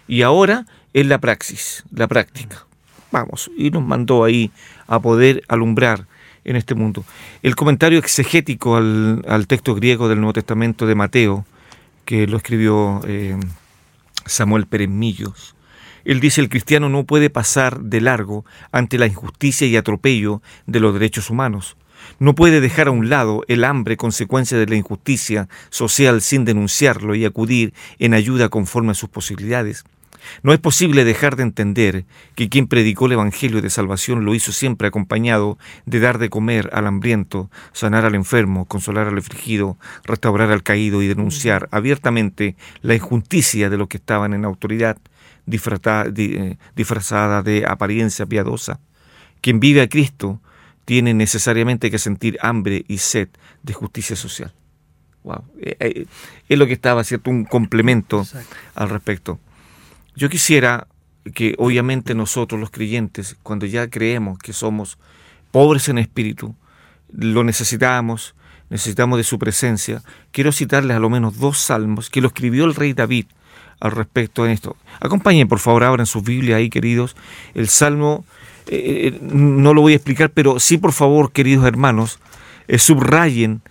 y 0.08 0.22
ahora 0.22 0.64
es 0.94 1.06
la 1.06 1.18
praxis, 1.18 1.84
la 1.94 2.08
práctica. 2.08 2.64
Vamos, 3.12 3.50
y 3.54 3.70
nos 3.70 3.84
mandó 3.84 4.24
ahí 4.24 4.50
a 4.86 4.98
poder 4.98 5.42
alumbrar 5.46 6.06
en 6.44 6.56
este 6.56 6.74
mundo. 6.74 7.04
El 7.42 7.54
comentario 7.54 7.98
exegético 7.98 8.76
al, 8.76 9.22
al 9.28 9.46
texto 9.46 9.74
griego 9.74 10.08
del 10.08 10.20
Nuevo 10.20 10.32
Testamento 10.32 10.86
de 10.86 10.94
Mateo, 10.94 11.44
que 12.08 12.26
lo 12.26 12.38
escribió 12.38 13.02
eh, 13.06 13.38
Samuel 14.24 14.66
Pérez 14.66 14.88
Millos. 14.88 15.54
Él 16.06 16.20
dice, 16.20 16.40
el 16.40 16.48
cristiano 16.48 16.88
no 16.88 17.04
puede 17.04 17.28
pasar 17.28 17.80
de 17.80 18.00
largo 18.00 18.46
ante 18.72 18.96
la 18.96 19.06
injusticia 19.06 19.66
y 19.66 19.76
atropello 19.76 20.40
de 20.64 20.80
los 20.80 20.94
derechos 20.94 21.28
humanos. 21.28 21.76
No 22.18 22.34
puede 22.34 22.62
dejar 22.62 22.88
a 22.88 22.92
un 22.92 23.10
lado 23.10 23.44
el 23.46 23.62
hambre 23.62 23.98
consecuencia 23.98 24.56
de 24.56 24.64
la 24.64 24.76
injusticia 24.76 25.50
social 25.68 26.22
sin 26.22 26.46
denunciarlo 26.46 27.14
y 27.14 27.26
acudir 27.26 27.74
en 27.98 28.14
ayuda 28.14 28.48
conforme 28.48 28.92
a 28.92 28.94
sus 28.94 29.10
posibilidades. 29.10 29.84
No 30.42 30.52
es 30.52 30.58
posible 30.58 31.04
dejar 31.04 31.36
de 31.36 31.42
entender 31.42 32.04
que 32.34 32.48
quien 32.48 32.66
predicó 32.66 33.06
el 33.06 33.12
Evangelio 33.12 33.62
de 33.62 33.70
salvación 33.70 34.24
lo 34.24 34.34
hizo 34.34 34.52
siempre 34.52 34.88
acompañado 34.88 35.58
de 35.86 36.00
dar 36.00 36.18
de 36.18 36.30
comer 36.30 36.70
al 36.72 36.86
hambriento, 36.86 37.50
sanar 37.72 38.04
al 38.04 38.14
enfermo, 38.14 38.66
consolar 38.66 39.08
al 39.08 39.18
afligido, 39.18 39.76
restaurar 40.04 40.50
al 40.50 40.62
caído 40.62 41.02
y 41.02 41.08
denunciar 41.08 41.68
abiertamente 41.70 42.56
la 42.82 42.94
injusticia 42.94 43.70
de 43.70 43.76
los 43.76 43.88
que 43.88 43.96
estaban 43.96 44.34
en 44.34 44.44
autoridad 44.44 44.98
eh, 45.50 46.56
disfrazada 46.76 47.42
de 47.42 47.64
apariencia 47.66 48.26
piadosa. 48.26 48.80
Quien 49.40 49.60
vive 49.60 49.80
a 49.80 49.88
Cristo 49.88 50.40
tiene 50.84 51.14
necesariamente 51.14 51.90
que 51.90 51.98
sentir 51.98 52.38
hambre 52.40 52.84
y 52.88 52.98
sed 52.98 53.28
de 53.62 53.72
justicia 53.72 54.16
social. 54.16 54.52
Wow. 55.22 55.44
Eh, 55.60 55.76
eh, 55.80 56.06
es 56.48 56.58
lo 56.58 56.66
que 56.66 56.72
estaba, 56.72 57.04
¿cierto? 57.04 57.30
Un 57.30 57.44
complemento 57.44 58.26
al 58.74 58.88
respecto. 58.88 59.38
Yo 60.18 60.28
quisiera 60.28 60.88
que 61.32 61.54
obviamente 61.58 62.12
nosotros 62.12 62.60
los 62.60 62.72
creyentes, 62.72 63.36
cuando 63.44 63.66
ya 63.66 63.88
creemos 63.88 64.36
que 64.36 64.52
somos 64.52 64.98
pobres 65.52 65.88
en 65.88 65.96
espíritu, 65.98 66.56
lo 67.12 67.44
necesitamos, 67.44 68.34
necesitamos 68.68 69.18
de 69.18 69.22
su 69.22 69.38
presencia, 69.38 70.02
quiero 70.32 70.50
citarles 70.50 70.96
a 70.96 70.98
lo 70.98 71.08
menos 71.08 71.38
dos 71.38 71.58
salmos 71.58 72.10
que 72.10 72.20
lo 72.20 72.26
escribió 72.26 72.64
el 72.64 72.74
rey 72.74 72.94
David 72.94 73.26
al 73.78 73.92
respecto 73.92 74.42
de 74.42 74.54
esto. 74.54 74.76
Acompañen 74.98 75.46
por 75.46 75.60
favor 75.60 75.84
ahora 75.84 76.02
en 76.02 76.06
su 76.06 76.20
Biblia 76.20 76.56
ahí, 76.56 76.68
queridos, 76.68 77.14
el 77.54 77.68
salmo 77.68 78.24
eh, 78.66 79.12
eh, 79.14 79.18
no 79.22 79.72
lo 79.72 79.82
voy 79.82 79.92
a 79.92 79.96
explicar, 79.96 80.30
pero 80.30 80.58
sí, 80.58 80.78
por 80.78 80.92
favor, 80.92 81.30
queridos 81.30 81.64
hermanos, 81.64 82.18
eh, 82.66 82.80
subrayen 82.80 83.62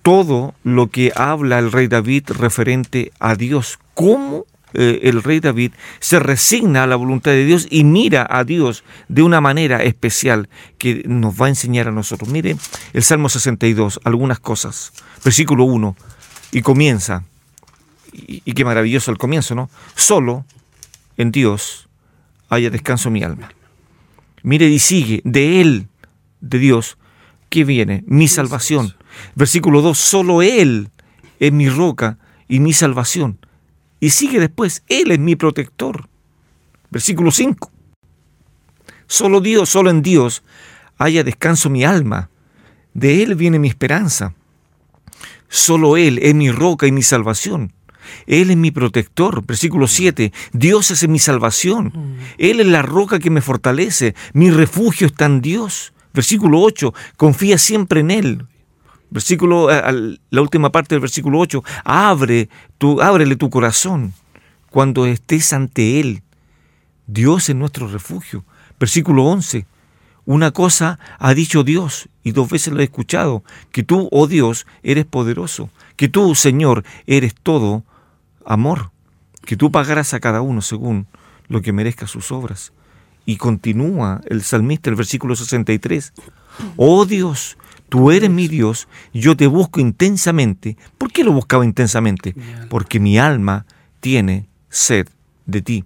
todo 0.00 0.54
lo 0.62 0.88
que 0.88 1.12
habla 1.14 1.58
el 1.58 1.70
rey 1.70 1.86
David 1.86 2.30
referente 2.30 3.12
a 3.18 3.34
Dios, 3.34 3.78
cómo 3.92 4.46
el 4.74 5.22
rey 5.22 5.40
David 5.40 5.72
se 6.00 6.18
resigna 6.18 6.84
a 6.84 6.86
la 6.86 6.96
voluntad 6.96 7.30
de 7.30 7.44
Dios 7.44 7.66
y 7.70 7.84
mira 7.84 8.26
a 8.28 8.44
Dios 8.44 8.84
de 9.08 9.22
una 9.22 9.40
manera 9.40 9.82
especial 9.82 10.48
que 10.78 11.02
nos 11.06 11.40
va 11.40 11.46
a 11.46 11.50
enseñar 11.50 11.88
a 11.88 11.92
nosotros. 11.92 12.28
Mire 12.28 12.56
el 12.92 13.02
Salmo 13.02 13.28
62, 13.28 14.00
algunas 14.04 14.40
cosas, 14.40 14.92
versículo 15.24 15.64
1, 15.64 15.96
y 16.52 16.62
comienza, 16.62 17.24
y, 18.12 18.42
y 18.44 18.52
qué 18.52 18.64
maravilloso 18.64 19.10
el 19.10 19.18
comienzo, 19.18 19.54
¿no? 19.54 19.70
Solo 19.94 20.44
en 21.16 21.32
Dios 21.32 21.88
haya 22.48 22.70
descanso 22.70 23.10
mi 23.10 23.22
alma. 23.22 23.50
Mire 24.42 24.66
y 24.68 24.78
sigue, 24.78 25.22
de 25.24 25.60
Él, 25.60 25.88
de 26.40 26.58
Dios, 26.58 26.98
¿qué 27.48 27.64
viene? 27.64 28.04
Mi 28.06 28.28
salvación. 28.28 28.94
Versículo 29.34 29.80
2, 29.80 29.98
solo 29.98 30.42
Él 30.42 30.90
es 31.40 31.52
mi 31.52 31.68
roca 31.68 32.18
y 32.48 32.60
mi 32.60 32.72
salvación. 32.72 33.38
Y 34.04 34.10
sigue 34.10 34.38
después, 34.38 34.82
Él 34.90 35.12
es 35.12 35.18
mi 35.18 35.34
protector. 35.34 36.10
Versículo 36.90 37.30
5, 37.30 37.70
solo 39.06 39.40
Dios, 39.40 39.70
solo 39.70 39.88
en 39.88 40.02
Dios 40.02 40.42
haya 40.98 41.24
descanso 41.24 41.70
mi 41.70 41.84
alma. 41.84 42.28
De 42.92 43.22
Él 43.22 43.34
viene 43.34 43.58
mi 43.58 43.68
esperanza. 43.68 44.34
Solo 45.48 45.96
Él 45.96 46.18
es 46.20 46.34
mi 46.34 46.50
roca 46.50 46.86
y 46.86 46.92
mi 46.92 47.02
salvación. 47.02 47.72
Él 48.26 48.50
es 48.50 48.58
mi 48.58 48.70
protector. 48.70 49.42
Versículo 49.46 49.86
7. 49.86 50.34
Dios 50.52 50.90
es 50.90 51.08
mi 51.08 51.18
salvación. 51.18 52.18
Él 52.36 52.60
es 52.60 52.66
la 52.66 52.82
roca 52.82 53.18
que 53.18 53.30
me 53.30 53.40
fortalece. 53.40 54.14
Mi 54.34 54.50
refugio 54.50 55.06
está 55.06 55.24
en 55.24 55.40
Dios. 55.40 55.94
Versículo 56.12 56.60
8. 56.60 56.92
Confía 57.16 57.56
siempre 57.56 58.00
en 58.00 58.10
Él. 58.10 58.46
Versículo, 59.14 59.70
eh, 59.70 60.18
la 60.30 60.42
última 60.42 60.72
parte 60.72 60.96
del 60.96 61.00
versículo 61.00 61.38
8. 61.38 61.62
Abre 61.84 62.48
tu, 62.78 63.00
ábrele 63.00 63.36
tu 63.36 63.48
corazón 63.48 64.12
cuando 64.70 65.06
estés 65.06 65.52
ante 65.52 66.00
Él. 66.00 66.24
Dios 67.06 67.48
es 67.48 67.54
nuestro 67.54 67.86
refugio. 67.86 68.44
Versículo 68.80 69.22
11. 69.26 69.66
Una 70.26 70.50
cosa 70.50 70.98
ha 71.20 71.32
dicho 71.32 71.62
Dios, 71.62 72.08
y 72.24 72.32
dos 72.32 72.50
veces 72.50 72.74
lo 72.74 72.80
he 72.80 72.84
escuchado, 72.84 73.44
que 73.70 73.84
tú, 73.84 74.08
oh 74.10 74.26
Dios, 74.26 74.66
eres 74.82 75.04
poderoso, 75.04 75.70
que 75.94 76.08
tú, 76.08 76.34
Señor, 76.34 76.82
eres 77.06 77.34
todo 77.40 77.84
amor, 78.44 78.90
que 79.44 79.56
tú 79.56 79.70
pagarás 79.70 80.12
a 80.12 80.20
cada 80.20 80.40
uno 80.40 80.60
según 80.60 81.06
lo 81.46 81.62
que 81.62 81.72
merezca 81.72 82.08
sus 82.08 82.32
obras. 82.32 82.72
Y 83.26 83.36
continúa 83.36 84.22
el 84.26 84.42
salmista, 84.42 84.90
el 84.90 84.96
versículo 84.96 85.36
63. 85.36 86.12
Oh 86.76 87.04
Dios, 87.04 87.56
tú 87.94 88.10
eres 88.10 88.28
mi 88.28 88.48
Dios, 88.48 88.88
yo 89.12 89.36
te 89.36 89.46
busco 89.46 89.78
intensamente. 89.78 90.76
¿Por 90.98 91.12
qué 91.12 91.22
lo 91.22 91.30
buscaba 91.30 91.64
intensamente? 91.64 92.34
Porque 92.68 92.98
mi 92.98 93.18
alma 93.18 93.66
tiene 94.00 94.48
sed 94.68 95.06
de 95.46 95.62
ti. 95.62 95.84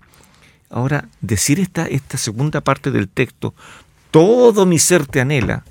Ahora, 0.71 1.11
decir 1.21 1.61
esta, 1.61 1.87
esta 1.87 2.16
segunda 2.16 2.62
parte 2.62 2.90
del 2.90 3.11
texto, 3.11 3.55
todo 4.11 4.64
mi 4.64 4.79
ser 4.79 5.07
te 5.07 5.21
anhela, 5.21 5.64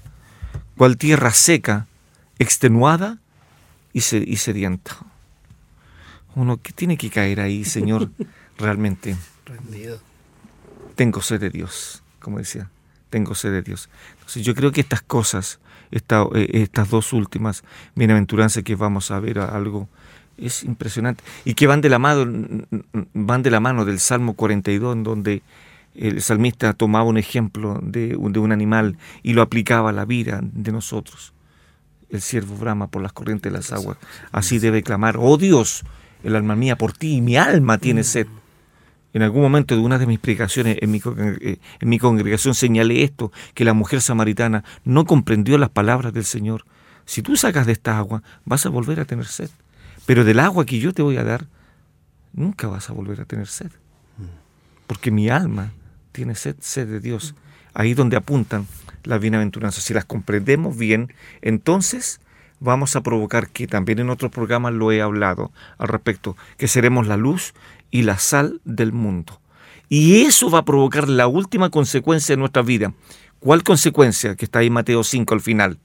cual 0.78 0.98
tierra 0.98 1.32
seca, 1.32 1.88
extenuada 2.38 3.18
y, 3.92 4.02
sedienta 4.02 4.96
uno 6.36 6.62
que 6.62 6.72
tiene 6.72 6.98
que 6.98 7.10
caer 7.10 7.40
ahí, 7.40 7.66
Señor, 7.66 8.12
realmente. 8.60 9.18
Rendido. 9.44 10.00
Tengo 10.94 11.24
sed 11.24 11.40
de 11.40 11.50
Dios, 11.50 12.04
como 12.20 12.38
decía, 12.38 12.70
tengo 13.10 13.34
sed 13.34 13.54
de 13.54 13.64
Dios. 13.64 13.90
Entonces 14.12 14.46
yo 14.46 14.54
creo 14.54 14.72
que 14.72 14.82
estas 14.82 15.02
cosas, 15.02 15.60
eh, 15.92 16.50
estas 16.54 16.90
dos 16.90 17.14
últimas 17.14 17.64
bienaventuranzas 17.96 18.64
que 18.64 18.76
vamos 18.76 19.12
a 19.12 19.20
ver 19.20 19.40
algo, 19.40 19.88
es 20.38 20.64
impresionante. 20.64 21.24
Y 21.46 21.54
que 21.54 21.68
van 21.68 21.82
de 21.82 21.90
la 21.90 22.00
mano, 22.00 22.66
van 23.14 23.44
de 23.44 23.52
la 23.52 23.60
mano 23.60 23.86
del 23.86 24.00
Salmo 24.00 24.34
42, 24.34 24.96
en 24.96 25.04
donde 25.04 25.42
el 25.96 26.22
salmista 26.22 26.74
tomaba 26.74 27.06
un 27.06 27.18
ejemplo 27.18 27.80
de, 27.82 28.10
de 28.10 28.40
un 28.40 28.52
animal 28.52 28.98
y 29.24 29.34
lo 29.34 29.42
aplicaba 29.42 29.90
a 29.90 29.94
la 29.94 30.06
vida 30.06 30.40
de 30.44 30.72
nosotros. 30.72 31.34
El 32.10 32.22
siervo 32.22 32.56
brama 32.56 32.88
por 32.88 33.02
las 33.02 33.14
corrientes 33.14 33.52
de 33.52 33.58
las 33.58 33.72
aguas. 33.74 33.98
Así 34.32 34.60
debe 34.60 34.84
clamar, 34.84 35.18
oh 35.20 35.38
Dios, 35.38 35.84
el 36.24 36.36
alma 36.36 36.56
mía 36.56 36.78
por 36.78 36.94
ti 36.94 37.16
y 37.16 37.22
mi 37.22 37.36
alma 37.36 37.78
tiene 37.80 38.02
mm. 38.02 38.06
sed. 38.06 38.28
En 39.18 39.24
algún 39.24 39.42
momento 39.42 39.76
de 39.76 39.82
una 39.82 39.98
de 39.98 40.06
mis 40.06 40.20
predicaciones 40.20 40.78
en 40.80 40.92
mi, 40.92 41.02
eh, 41.42 41.58
en 41.80 41.90
mi 41.90 41.98
congregación 41.98 42.54
señalé 42.54 43.04
esto, 43.04 43.32
que 43.56 43.66
la 43.66 43.74
mujer 43.74 44.00
samaritana 44.00 44.64
no 44.84 45.06
comprendió 45.06 45.58
las 45.58 45.72
palabras 45.72 46.14
del 46.14 46.24
Señor. 46.24 46.66
Si 47.06 47.24
tú 47.24 47.36
sacas 47.36 47.66
de 47.66 47.72
esta 47.72 47.98
agua, 47.98 48.22
vas 48.46 48.68
a 48.68 48.70
volver 48.70 49.00
a 49.00 49.06
tener 49.06 49.26
sed. 49.26 49.50
Pero 50.06 50.24
del 50.24 50.40
agua 50.40 50.68
que 50.68 50.78
yo 50.78 50.94
te 50.94 51.02
voy 51.02 51.18
a 51.18 51.24
dar, 51.24 51.48
nunca 52.32 52.68
vas 52.68 52.92
a 52.92 52.94
volver 52.94 53.20
a 53.20 53.26
tener 53.26 53.48
sed. 53.48 53.72
Porque 54.86 55.10
mi 55.10 55.30
alma 55.30 55.72
tiene 56.12 56.36
sed, 56.36 56.58
sed 56.60 56.88
de 56.88 57.00
Dios. 57.00 57.34
Ahí 57.74 57.96
donde 57.96 58.18
apuntan 58.18 58.68
las 59.04 59.20
bienaventuranzas. 59.20 59.84
Si 59.84 59.96
las 59.96 60.06
comprendemos 60.06 60.78
bien, 60.78 61.12
entonces 61.42 62.20
vamos 62.60 62.96
a 62.96 63.02
provocar, 63.02 63.50
que 63.50 63.66
también 63.66 63.98
en 64.00 64.12
otros 64.12 64.32
programas 64.32 64.74
lo 64.74 64.92
he 64.92 65.02
hablado 65.02 65.52
al 65.78 65.88
respecto, 65.88 66.38
que 66.58 66.68
seremos 66.68 67.08
la 67.08 67.18
luz 67.18 67.54
y 67.92 68.04
la 68.04 68.18
sal 68.18 68.62
del 68.66 68.92
mundo. 68.92 69.42
Y 69.90 70.22
eso 70.24 70.50
va 70.50 70.60
a 70.60 70.66
provocar 70.66 71.08
la 71.08 71.28
última 71.28 71.70
consecuencia 71.70 72.34
de 72.36 72.40
nuestra 72.40 72.62
vida. 72.62 72.94
¿Cuál 73.40 73.64
consecuencia? 73.64 74.36
Que 74.36 74.46
está 74.46 74.60
ahí 74.60 74.70
Mateo 74.70 75.04
5 75.04 75.34
al 75.34 75.42
final, 75.42 75.80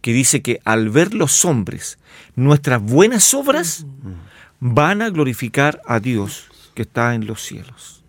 que 0.00 0.12
dice 0.12 0.42
que 0.42 0.60
al 0.64 0.90
ver 0.90 1.14
los 1.14 1.44
hombres 1.44 1.98
nuestras 2.34 2.82
buenas 2.82 3.32
obras, 3.34 3.86
van 4.60 5.02
a 5.02 5.10
glorificar 5.10 5.80
a 5.86 6.00
Dios 6.00 6.48
que 6.74 6.82
está 6.82 7.14
en 7.14 7.26
los 7.26 7.42
cielos. 7.42 8.02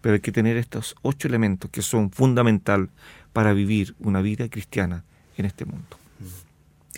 Pero 0.00 0.14
hay 0.14 0.20
que 0.20 0.32
tener 0.32 0.56
estos 0.56 0.96
ocho 1.02 1.28
elementos 1.28 1.70
que 1.70 1.82
son 1.82 2.10
fundamental 2.10 2.90
para 3.32 3.52
vivir 3.52 3.94
una 4.00 4.20
vida 4.22 4.48
cristiana 4.48 5.04
en 5.36 5.44
este 5.44 5.64
mundo 5.64 5.98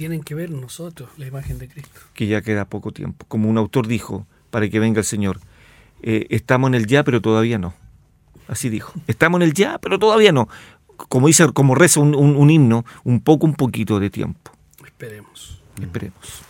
tienen 0.01 0.23
que 0.23 0.35
ver 0.35 0.51
nosotros 0.51 1.11
la 1.19 1.27
imagen 1.27 1.59
de 1.59 1.69
Cristo. 1.69 2.01
Que 2.15 2.27
ya 2.27 2.41
queda 2.41 2.65
poco 2.65 2.91
tiempo. 2.91 3.27
Como 3.29 3.51
un 3.51 3.59
autor 3.59 3.87
dijo, 3.87 4.27
para 4.51 4.69
que 4.69 4.81
venga 4.81 4.99
el 4.99 5.05
Señor, 5.05 5.41
eh, 6.03 6.27
estamos 6.31 6.69
en 6.69 6.75
el 6.75 6.87
ya, 6.87 7.05
pero 7.05 7.21
todavía 7.21 7.59
no. 7.59 7.75
Así 8.49 8.69
dijo. 8.69 8.93
Estamos 9.07 9.41
en 9.41 9.49
el 9.49 9.55
ya, 9.55 9.79
pero 9.79 9.99
todavía 9.99 10.33
no. 10.33 10.49
Como 10.97 11.29
dice, 11.29 11.51
como 11.53 11.75
reza 11.75 12.01
un, 12.01 12.51
himno, 12.51 12.85
un 13.05 13.21
poco, 13.21 13.47
un 13.47 13.55
poquito 13.55 14.01
de 14.01 14.11
tiempo. 14.11 14.51
Esperemos. 14.85 15.63
Esperemos. 15.81 16.43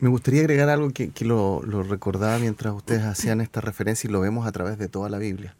Me 0.00 0.08
gustaría 0.08 0.40
agregar 0.40 0.68
algo 0.68 0.90
que, 0.90 1.12
lo, 1.24 1.62
recordaba 1.62 2.38
mientras 2.38 2.74
ustedes 2.74 3.04
hacían 3.04 3.40
esta 3.40 3.60
referencia 3.60 4.06
y 4.06 4.12
lo 4.12 4.20
vemos 4.20 4.46
a 4.46 4.52
través 4.52 4.78
de 4.78 4.88
toda 4.88 5.08
la 5.08 5.18
Biblia. 5.18 5.56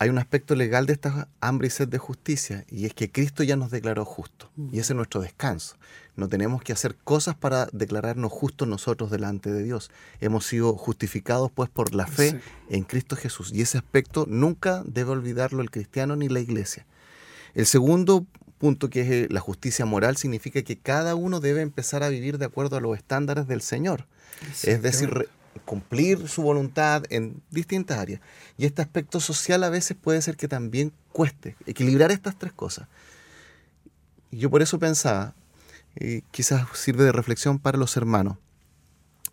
Hay 0.00 0.08
un 0.08 0.16
aspecto 0.16 0.54
legal 0.54 0.86
de 0.86 0.94
esta 0.94 1.28
hambre 1.42 1.68
y 1.68 1.70
sed 1.70 1.86
de 1.86 1.98
justicia, 1.98 2.64
y 2.70 2.86
es 2.86 2.94
que 2.94 3.12
Cristo 3.12 3.42
ya 3.42 3.54
nos 3.56 3.70
declaró 3.70 4.06
justos, 4.06 4.48
y 4.72 4.78
ese 4.78 4.94
es 4.94 4.96
nuestro 4.96 5.20
descanso. 5.20 5.76
No 6.16 6.26
tenemos 6.26 6.62
que 6.62 6.72
hacer 6.72 6.96
cosas 6.96 7.34
para 7.36 7.68
declararnos 7.72 8.32
justos 8.32 8.66
nosotros 8.66 9.10
delante 9.10 9.52
de 9.52 9.62
Dios. 9.62 9.90
Hemos 10.22 10.46
sido 10.46 10.74
justificados 10.74 11.50
pues 11.52 11.68
por 11.68 11.94
la 11.94 12.06
fe 12.06 12.30
Sí. 12.30 12.38
en 12.70 12.84
Cristo 12.84 13.14
Jesús, 13.14 13.52
y 13.52 13.60
ese 13.60 13.76
aspecto 13.76 14.24
nunca 14.26 14.82
debe 14.86 15.10
olvidarlo 15.10 15.60
el 15.60 15.70
cristiano 15.70 16.16
ni 16.16 16.30
la 16.30 16.40
iglesia. 16.40 16.86
El 17.52 17.66
segundo 17.66 18.24
punto, 18.56 18.88
que 18.88 19.02
es 19.02 19.10
eh, 19.10 19.26
la 19.30 19.40
justicia 19.40 19.84
moral, 19.84 20.16
significa 20.16 20.62
que 20.62 20.78
cada 20.78 21.14
uno 21.14 21.40
debe 21.40 21.60
empezar 21.60 22.02
a 22.02 22.08
vivir 22.08 22.38
de 22.38 22.46
acuerdo 22.46 22.78
a 22.78 22.80
los 22.80 22.96
estándares 22.96 23.46
del 23.46 23.60
Señor. 23.60 24.06
Es 24.62 24.80
decir, 24.80 25.28
cumplir 25.64 26.28
su 26.28 26.42
voluntad 26.42 27.04
en 27.10 27.42
distintas 27.50 27.98
áreas. 27.98 28.20
Y 28.56 28.66
este 28.66 28.82
aspecto 28.82 29.20
social 29.20 29.64
a 29.64 29.70
veces 29.70 29.96
puede 30.00 30.22
ser 30.22 30.36
que 30.36 30.48
también 30.48 30.92
cueste 31.12 31.56
equilibrar 31.66 32.10
estas 32.10 32.38
tres 32.38 32.52
cosas. 32.52 32.88
Y 34.30 34.38
yo 34.38 34.50
por 34.50 34.62
eso 34.62 34.78
pensaba, 34.78 35.34
y 35.96 36.22
quizás 36.30 36.66
sirve 36.74 37.04
de 37.04 37.12
reflexión 37.12 37.58
para 37.58 37.78
los 37.78 37.96
hermanos, 37.96 38.38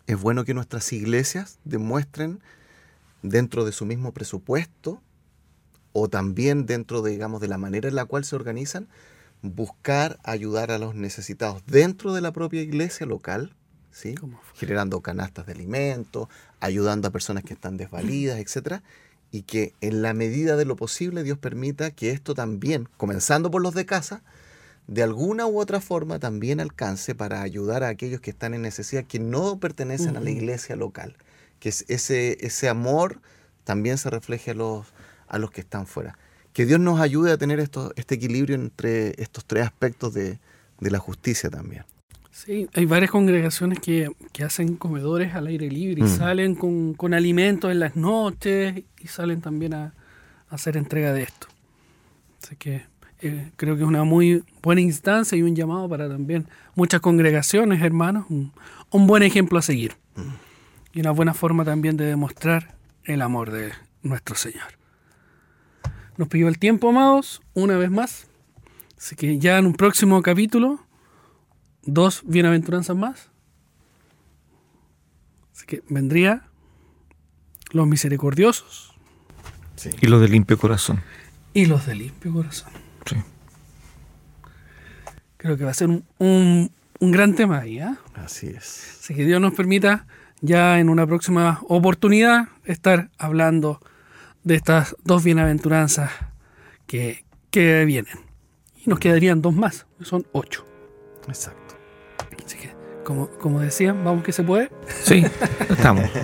es 0.06 0.20
bueno 0.20 0.44
que 0.44 0.54
nuestras 0.54 0.92
iglesias 0.92 1.58
demuestren 1.64 2.40
dentro 3.22 3.64
de 3.64 3.72
su 3.72 3.84
mismo 3.84 4.12
presupuesto 4.12 5.02
o 5.92 6.08
también 6.08 6.66
dentro 6.66 7.02
de, 7.02 7.12
digamos, 7.12 7.40
de 7.40 7.48
la 7.48 7.58
manera 7.58 7.88
en 7.88 7.94
la 7.94 8.04
cual 8.04 8.24
se 8.24 8.36
organizan, 8.36 8.88
buscar 9.42 10.18
ayudar 10.24 10.70
a 10.70 10.78
los 10.78 10.94
necesitados 10.94 11.62
dentro 11.66 12.12
de 12.12 12.20
la 12.20 12.32
propia 12.32 12.62
iglesia 12.62 13.06
local, 13.06 13.54
generando 14.54 15.00
canastas 15.00 15.46
de 15.46 15.52
alimentos, 15.52 16.28
ayudando 16.60 17.08
a 17.08 17.10
personas 17.10 17.44
que 17.44 17.54
están 17.54 17.76
desvalidas, 17.76 18.38
etcétera, 18.44 18.82
y 19.30 19.42
que 19.42 19.74
en 19.80 20.00
la 20.02 20.14
medida 20.14 20.56
de 20.56 20.64
lo 20.64 20.76
posible 20.76 21.22
Dios 21.22 21.38
permita 21.38 21.90
que 21.90 22.10
esto 22.10 22.34
también, 22.34 22.88
comenzando 22.96 23.50
por 23.50 23.60
los 23.62 23.74
de 23.74 23.84
casa, 23.86 24.22
de 24.86 25.02
alguna 25.02 25.46
u 25.46 25.58
otra 25.60 25.80
forma 25.82 26.18
también 26.18 26.60
alcance 26.60 27.14
para 27.14 27.42
ayudar 27.42 27.84
a 27.84 27.88
aquellos 27.88 28.20
que 28.22 28.30
están 28.30 28.54
en 28.54 28.62
necesidad, 28.62 29.04
que 29.04 29.18
no 29.18 29.58
pertenecen 29.60 30.16
a 30.16 30.20
la 30.20 30.30
iglesia 30.30 30.76
local, 30.76 31.16
que 31.60 31.68
es- 31.68 31.84
ese, 31.88 32.38
ese 32.46 32.68
amor 32.70 33.20
también 33.64 33.98
se 33.98 34.08
refleje 34.08 34.52
a 34.52 34.54
los, 34.54 34.86
a 35.26 35.38
los 35.38 35.50
que 35.50 35.60
están 35.60 35.86
fuera. 35.86 36.16
Que 36.54 36.64
Dios 36.64 36.80
nos 36.80 37.00
ayude 37.00 37.32
a 37.32 37.36
tener 37.36 37.60
esto, 37.60 37.92
este 37.96 38.14
equilibrio 38.14 38.54
entre 38.56 39.20
estos 39.22 39.44
tres 39.44 39.66
aspectos 39.66 40.14
de, 40.14 40.38
de 40.80 40.90
la 40.90 40.98
justicia 40.98 41.50
también. 41.50 41.84
Sí, 42.44 42.68
hay 42.74 42.84
varias 42.86 43.10
congregaciones 43.10 43.80
que, 43.80 44.10
que 44.32 44.44
hacen 44.44 44.76
comedores 44.76 45.34
al 45.34 45.48
aire 45.48 45.68
libre 45.68 46.02
y 46.02 46.04
Mm. 46.04 46.08
salen 46.16 46.54
con, 46.54 46.94
con 46.94 47.12
alimentos 47.12 47.70
en 47.72 47.80
las 47.80 47.96
noches 47.96 48.84
y 49.00 49.08
salen 49.08 49.40
también 49.40 49.74
a, 49.74 49.86
a 50.48 50.54
hacer 50.54 50.76
entrega 50.76 51.12
de 51.12 51.22
esto. 51.24 51.48
Así 52.40 52.54
que 52.54 52.82
eh, 53.22 53.50
creo 53.56 53.74
que 53.76 53.82
es 53.82 53.88
una 53.88 54.04
muy 54.04 54.44
buena 54.62 54.80
instancia 54.80 55.36
y 55.36 55.42
un 55.42 55.56
llamado 55.56 55.88
para 55.88 56.08
también 56.08 56.46
muchas 56.76 57.00
congregaciones, 57.00 57.82
hermanos, 57.82 58.26
un, 58.28 58.52
un 58.92 59.06
buen 59.08 59.24
ejemplo 59.24 59.58
a 59.58 59.62
seguir. 59.62 59.94
Y 60.92 61.00
una 61.00 61.10
buena 61.10 61.34
forma 61.34 61.64
también 61.64 61.96
de 61.96 62.04
demostrar 62.04 62.76
el 63.04 63.20
amor 63.20 63.50
de 63.50 63.72
nuestro 64.02 64.36
Señor. 64.36 64.78
Nos 66.16 66.28
pidió 66.28 66.46
el 66.46 66.58
tiempo, 66.60 66.90
amados, 66.90 67.42
una 67.54 67.76
vez 67.76 67.90
más. 67.90 68.28
Así 68.96 69.16
que 69.16 69.38
ya 69.40 69.58
en 69.58 69.66
un 69.66 69.74
próximo 69.74 70.22
capítulo 70.22 70.78
dos 71.92 72.22
bienaventuranzas 72.24 72.96
más. 72.96 73.30
Así 75.54 75.66
que 75.66 75.82
vendría 75.88 76.44
los 77.72 77.86
misericordiosos 77.86 78.94
Y 80.00 80.06
lo 80.06 80.20
de 80.20 80.28
limpio 80.28 80.58
corazón. 80.58 81.00
y 81.54 81.66
los 81.66 81.86
de 81.86 81.94
limpio 81.96 82.32
corazón. 82.32 82.70
Sí. 83.06 83.16
Creo 85.36 85.56
que 85.56 85.64
va 85.64 85.70
a 85.70 85.74
ser 85.74 85.88
un, 85.88 86.04
un- 86.18 86.70
un 87.00 87.10
gran 87.12 87.34
tema 87.34 87.58
ahí. 87.60 87.78
¿ah? 87.78 87.96
Así 88.14 88.48
es. 88.48 88.98
Así 89.00 89.14
que 89.14 89.24
Dios 89.24 89.40
nos 89.40 89.54
permita 89.54 90.06
ya 90.40 90.78
en 90.80 90.88
una 90.88 91.06
próxima 91.06 91.60
oportunidad 91.68 92.48
estar 92.64 93.10
hablando 93.18 93.80
de 94.44 94.54
estas 94.56 94.96
dos 95.04 95.22
bienaventuranzas 95.24 96.10
que, 96.86 97.24
que 97.50 97.84
vienen. 97.84 98.14
Y 98.84 98.88
nos 98.90 98.98
quedarían 98.98 99.42
dos 99.42 99.54
más, 99.54 99.86
son 100.02 100.26
ocho. 100.32 100.64
Exacto. 101.28 101.57
Así 102.44 102.58
que, 102.58 102.72
como, 103.04 103.28
como 103.28 103.60
decían, 103.60 104.02
vamos 104.04 104.24
que 104.24 104.32
se 104.32 104.42
puede. 104.42 104.68
Sí, 105.04 105.24
estamos. 105.70 106.04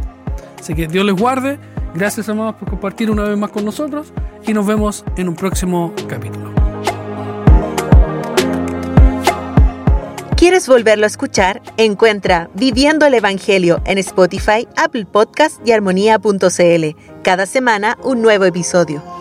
Así 0.58 0.74
que 0.74 0.88
Dios 0.88 1.04
les 1.04 1.14
guarde. 1.14 1.58
Gracias, 1.94 2.28
amados, 2.28 2.56
por 2.56 2.70
compartir 2.70 3.08
una 3.10 3.22
vez 3.22 3.38
más 3.38 3.50
con 3.50 3.64
nosotros 3.64 4.12
y 4.46 4.52
nos 4.52 4.66
vemos 4.66 5.04
en 5.16 5.28
un 5.28 5.36
próximo 5.36 5.94
capítulo. 6.08 6.55
¿Quieres 10.36 10.68
volverlo 10.68 11.04
a 11.04 11.06
escuchar? 11.06 11.62
Encuentra 11.78 12.50
Viviendo 12.52 13.06
el 13.06 13.14
Evangelio 13.14 13.80
en 13.86 13.96
Spotify, 13.96 14.68
Apple 14.76 15.06
Podcast 15.06 15.66
y 15.66 15.72
armonía.cl. 15.72 17.22
Cada 17.22 17.46
semana 17.46 17.96
un 18.04 18.20
nuevo 18.20 18.44
episodio. 18.44 19.15